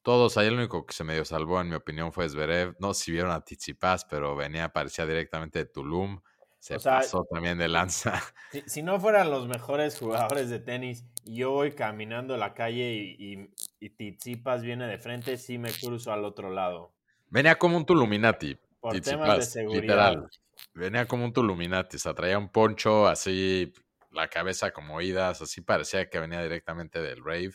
Todos, 0.02 0.38
ahí 0.38 0.48
el 0.48 0.56
único 0.56 0.86
que 0.86 0.94
se 0.94 1.04
medio 1.04 1.26
salvó, 1.26 1.62
en 1.62 1.70
mi 1.70 1.76
opinión, 1.76 2.12
fue 2.12 2.28
Zverev. 2.28 2.76
No 2.80 2.94
sé 2.94 3.04
si 3.06 3.12
vieron 3.12 3.32
a 3.32 3.42
Tsitsipas, 3.42 4.06
pero 4.06 4.36
venía, 4.36 4.70
parecía 4.70 5.06
directamente 5.06 5.60
de 5.60 5.66
Tulum. 5.66 6.22
Se 6.58 6.76
O 6.76 6.80
sea, 6.80 6.98
pasó 7.00 7.26
también 7.32 7.58
de 7.58 7.68
lanza. 7.68 8.22
Si, 8.52 8.64
si 8.68 8.84
no 8.84 9.00
fueran 9.00 9.30
los 9.32 9.48
mejores 9.48 9.98
jugadores 9.98 10.50
de 10.50 10.60
tenis 10.60 11.06
y 11.24 11.38
yo 11.38 11.52
voy 11.52 11.72
caminando 11.72 12.36
la 12.38 12.54
calle 12.54 12.92
y, 12.94 13.34
y, 13.34 13.50
y 13.80 13.90
Tsitsipas 13.92 14.62
viene 14.62 14.88
de 14.88 14.98
frente, 14.98 15.38
sí 15.38 15.58
me 15.58 15.72
cruzo 15.72 16.12
al 16.12 16.26
otro 16.26 16.50
lado. 16.50 16.94
Venía 17.30 17.58
como 17.58 17.78
un 17.78 17.86
Tuluminati. 17.86 18.58
Por 18.80 19.00
temas 19.00 19.38
de 19.38 19.46
seguridad. 19.46 19.82
literal. 19.82 20.30
Venía 20.74 21.08
como 21.08 21.26
un 21.26 21.34
Tuluminati. 21.34 21.98
O 21.98 22.00
sea, 22.00 22.14
traía 22.14 22.38
un 22.38 22.50
poncho 22.50 23.08
así, 23.08 23.74
la 24.12 24.28
cabeza 24.30 24.72
como 24.72 24.96
oídas. 24.96 25.42
Así 25.42 25.62
parecía 25.62 26.10
que 26.10 26.20
venía 26.20 26.42
directamente 26.42 27.02
del 27.02 27.24
rave. 27.24 27.54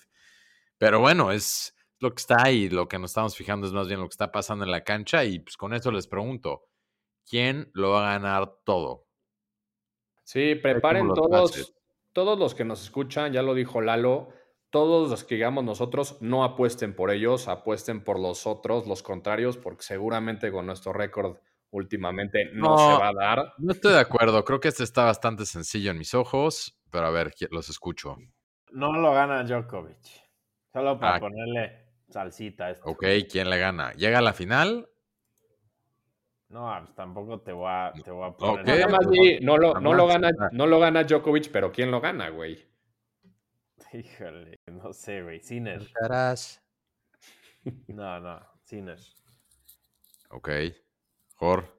Pero 0.78 1.00
bueno, 1.00 1.32
es 1.32 1.74
lo 1.98 2.10
que 2.10 2.20
está 2.20 2.36
ahí. 2.44 2.68
Lo 2.68 2.88
que 2.88 2.98
nos 2.98 3.10
estamos 3.10 3.36
fijando 3.36 3.66
es 3.66 3.72
más 3.72 3.88
bien 3.88 4.00
lo 4.00 4.06
que 4.06 4.14
está 4.14 4.32
pasando 4.32 4.64
en 4.64 4.70
la 4.70 4.84
cancha. 4.84 5.24
Y 5.24 5.38
pues 5.38 5.56
con 5.56 5.74
eso 5.74 5.90
les 5.90 6.06
pregunto: 6.06 6.68
¿quién 7.28 7.70
lo 7.74 7.90
va 7.90 8.08
a 8.08 8.12
ganar 8.18 8.58
todo? 8.64 9.06
Sí, 10.24 10.56
preparen 10.56 11.08
todos, 11.14 11.74
todos 12.12 12.38
los 12.38 12.54
que 12.56 12.64
nos 12.64 12.82
escuchan, 12.82 13.32
ya 13.32 13.42
lo 13.42 13.54
dijo 13.54 13.80
Lalo, 13.80 14.30
todos 14.70 15.08
los 15.08 15.22
que 15.22 15.36
digamos 15.36 15.62
nosotros, 15.62 16.18
no 16.20 16.42
apuesten 16.42 16.96
por 16.96 17.12
ellos, 17.12 17.46
apuesten 17.46 18.02
por 18.02 18.18
los 18.18 18.44
otros, 18.44 18.88
los 18.88 19.04
contrarios, 19.04 19.56
porque 19.56 19.84
seguramente 19.84 20.50
con 20.50 20.66
nuestro 20.66 20.92
récord 20.92 21.36
últimamente 21.76 22.50
no, 22.52 22.70
No. 22.76 22.78
se 22.96 23.00
va 23.02 23.08
a 23.08 23.12
dar. 23.14 23.52
No 23.58 23.72
estoy 23.72 23.92
de 23.92 24.00
acuerdo. 24.00 24.44
Creo 24.44 24.60
que 24.60 24.68
este 24.68 24.82
está 24.84 25.04
bastante 25.04 25.44
sencillo 25.46 25.90
en 25.90 25.98
mis 25.98 26.14
ojos. 26.14 26.78
Pero 26.90 27.06
a 27.06 27.10
ver, 27.10 27.34
los 27.50 27.68
escucho. 27.68 28.16
No 28.72 28.92
lo 28.92 29.12
gana 29.12 29.42
Djokovic. 29.44 29.96
Solo 30.72 30.98
para 30.98 31.16
Ah. 31.16 31.20
ponerle 31.20 31.86
salsita 32.08 32.66
a 32.66 32.70
esto. 32.70 32.88
Ok, 32.88 33.04
¿quién 33.30 33.50
le 33.50 33.58
gana? 33.58 33.92
¿Llega 33.92 34.18
a 34.18 34.22
la 34.22 34.32
final? 34.32 34.88
No, 36.48 36.72
pues 36.84 36.94
tampoco 36.94 37.40
te 37.40 37.52
voy 37.52 37.68
a, 37.68 37.92
te 38.04 38.10
voy 38.10 38.28
a 38.28 38.32
poner. 38.32 38.60
Ok. 38.60 38.66
Nada 38.66 38.88
más 38.88 39.10
di, 39.10 39.40
no, 39.40 39.56
lo, 39.58 39.80
no, 39.80 39.92
lo 39.94 40.06
gana, 40.06 40.28
Ah. 40.38 40.48
no 40.52 40.66
lo 40.66 40.78
gana 40.78 41.02
Djokovic, 41.04 41.50
pero 41.50 41.72
¿quién 41.72 41.90
lo 41.90 42.00
gana, 42.00 42.28
güey? 42.30 42.64
Híjole, 43.92 44.56
no 44.66 44.92
sé, 44.92 45.22
güey. 45.22 45.40
Sinner. 45.40 45.82
No, 47.88 48.20
no, 48.20 48.40
Sinner. 48.62 48.98
Ok. 50.30 50.48
Jor. 51.36 51.74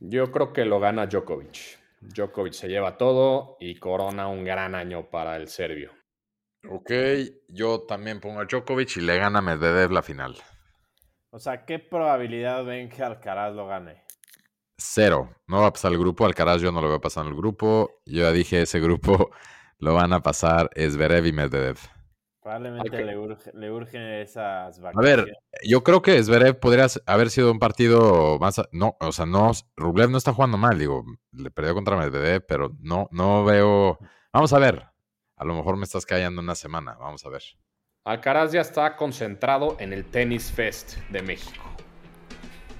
Yo 0.00 0.30
creo 0.30 0.52
que 0.52 0.64
lo 0.64 0.78
gana 0.78 1.06
Djokovic. 1.06 1.78
Djokovic 2.00 2.52
se 2.52 2.68
lleva 2.68 2.96
todo 2.96 3.56
y 3.60 3.78
corona 3.78 4.28
un 4.28 4.44
gran 4.44 4.74
año 4.74 5.10
para 5.10 5.36
el 5.36 5.48
serbio. 5.48 5.92
Ok, 6.68 6.90
yo 7.48 7.82
también 7.82 8.20
pongo 8.20 8.40
a 8.40 8.44
Djokovic 8.44 8.96
y 8.96 9.00
le 9.00 9.16
gana 9.18 9.40
Medvedev 9.40 9.90
la 9.90 10.02
final. 10.02 10.36
O 11.30 11.38
sea, 11.38 11.64
¿qué 11.64 11.78
probabilidad 11.78 12.64
ven 12.64 12.88
que 12.88 13.02
Alcaraz 13.02 13.54
lo 13.54 13.66
gane? 13.66 14.02
Cero. 14.78 15.34
No 15.46 15.60
va 15.60 15.68
a 15.68 15.72
pasar 15.72 15.92
el 15.92 15.98
grupo. 15.98 16.26
Alcaraz 16.26 16.60
yo 16.60 16.70
no 16.72 16.80
lo 16.80 16.88
veo 16.88 17.00
pasar 17.00 17.24
en 17.24 17.30
el 17.30 17.36
grupo. 17.36 18.00
Yo 18.04 18.22
ya 18.22 18.32
dije, 18.32 18.62
ese 18.62 18.80
grupo 18.80 19.30
lo 19.78 19.94
van 19.94 20.12
a 20.12 20.22
pasar 20.22 20.70
Zverev 20.76 21.26
y 21.26 21.32
Medvedev. 21.32 21.78
Probablemente 22.46 23.04
le, 23.04 23.18
urge, 23.18 23.50
le 23.54 23.72
urgen 23.72 24.02
esas 24.02 24.78
A 24.78 24.82
vacaciones. 24.82 25.24
ver, 25.24 25.34
yo 25.68 25.82
creo 25.82 26.00
que 26.00 26.22
Zverev 26.22 26.60
podría 26.60 26.86
haber 27.06 27.28
sido 27.30 27.50
un 27.50 27.58
partido 27.58 28.38
más... 28.38 28.60
a- 28.60 28.68
No, 28.70 28.96
o 29.00 29.10
sea, 29.10 29.26
no... 29.26 29.50
Rublev 29.76 30.10
no 30.10 30.16
está 30.18 30.32
jugando 30.32 30.56
mal, 30.56 30.78
digo. 30.78 31.04
Le 31.32 31.50
perdió 31.50 31.74
contra 31.74 31.96
Medvedev, 31.96 32.46
pero 32.46 32.70
no, 32.78 33.08
no 33.10 33.44
veo... 33.44 33.98
Vamos 34.32 34.52
a 34.52 34.60
ver. 34.60 34.84
A 35.36 35.44
lo 35.44 35.56
mejor 35.56 35.76
me 35.76 35.82
estás 35.82 36.06
callando 36.06 36.40
una 36.40 36.54
semana. 36.54 36.94
Vamos 37.00 37.26
a 37.26 37.30
ver. 37.30 37.42
Alcaraz 38.04 38.52
ya 38.52 38.60
está 38.60 38.94
concentrado 38.94 39.76
en 39.80 39.92
el 39.92 40.04
Tennis 40.04 40.52
Fest 40.52 40.98
de 41.10 41.22
México. 41.22 41.64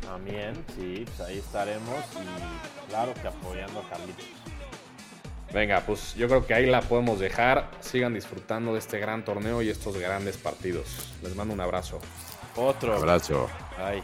También, 0.00 0.54
sí, 0.76 1.02
pues 1.06 1.20
ahí 1.22 1.38
estaremos 1.38 2.04
y 2.14 2.88
claro 2.88 3.12
que 3.20 3.26
apoyando 3.26 3.80
a 3.80 3.88
Carlitos. 3.88 4.26
Venga, 5.52 5.80
pues 5.80 6.14
yo 6.14 6.28
creo 6.28 6.46
que 6.46 6.54
ahí 6.54 6.66
la 6.66 6.82
podemos 6.82 7.18
dejar. 7.18 7.70
Sigan 7.80 8.14
disfrutando 8.14 8.72
de 8.72 8.78
este 8.78 8.98
gran 8.98 9.24
torneo 9.24 9.62
y 9.62 9.70
estos 9.70 9.96
grandes 9.96 10.36
partidos. 10.36 11.14
Les 11.22 11.34
mando 11.34 11.54
un 11.54 11.60
abrazo. 11.60 12.00
Otro. 12.56 12.94
Abrazo. 12.94 13.48
Ay. 13.78 14.02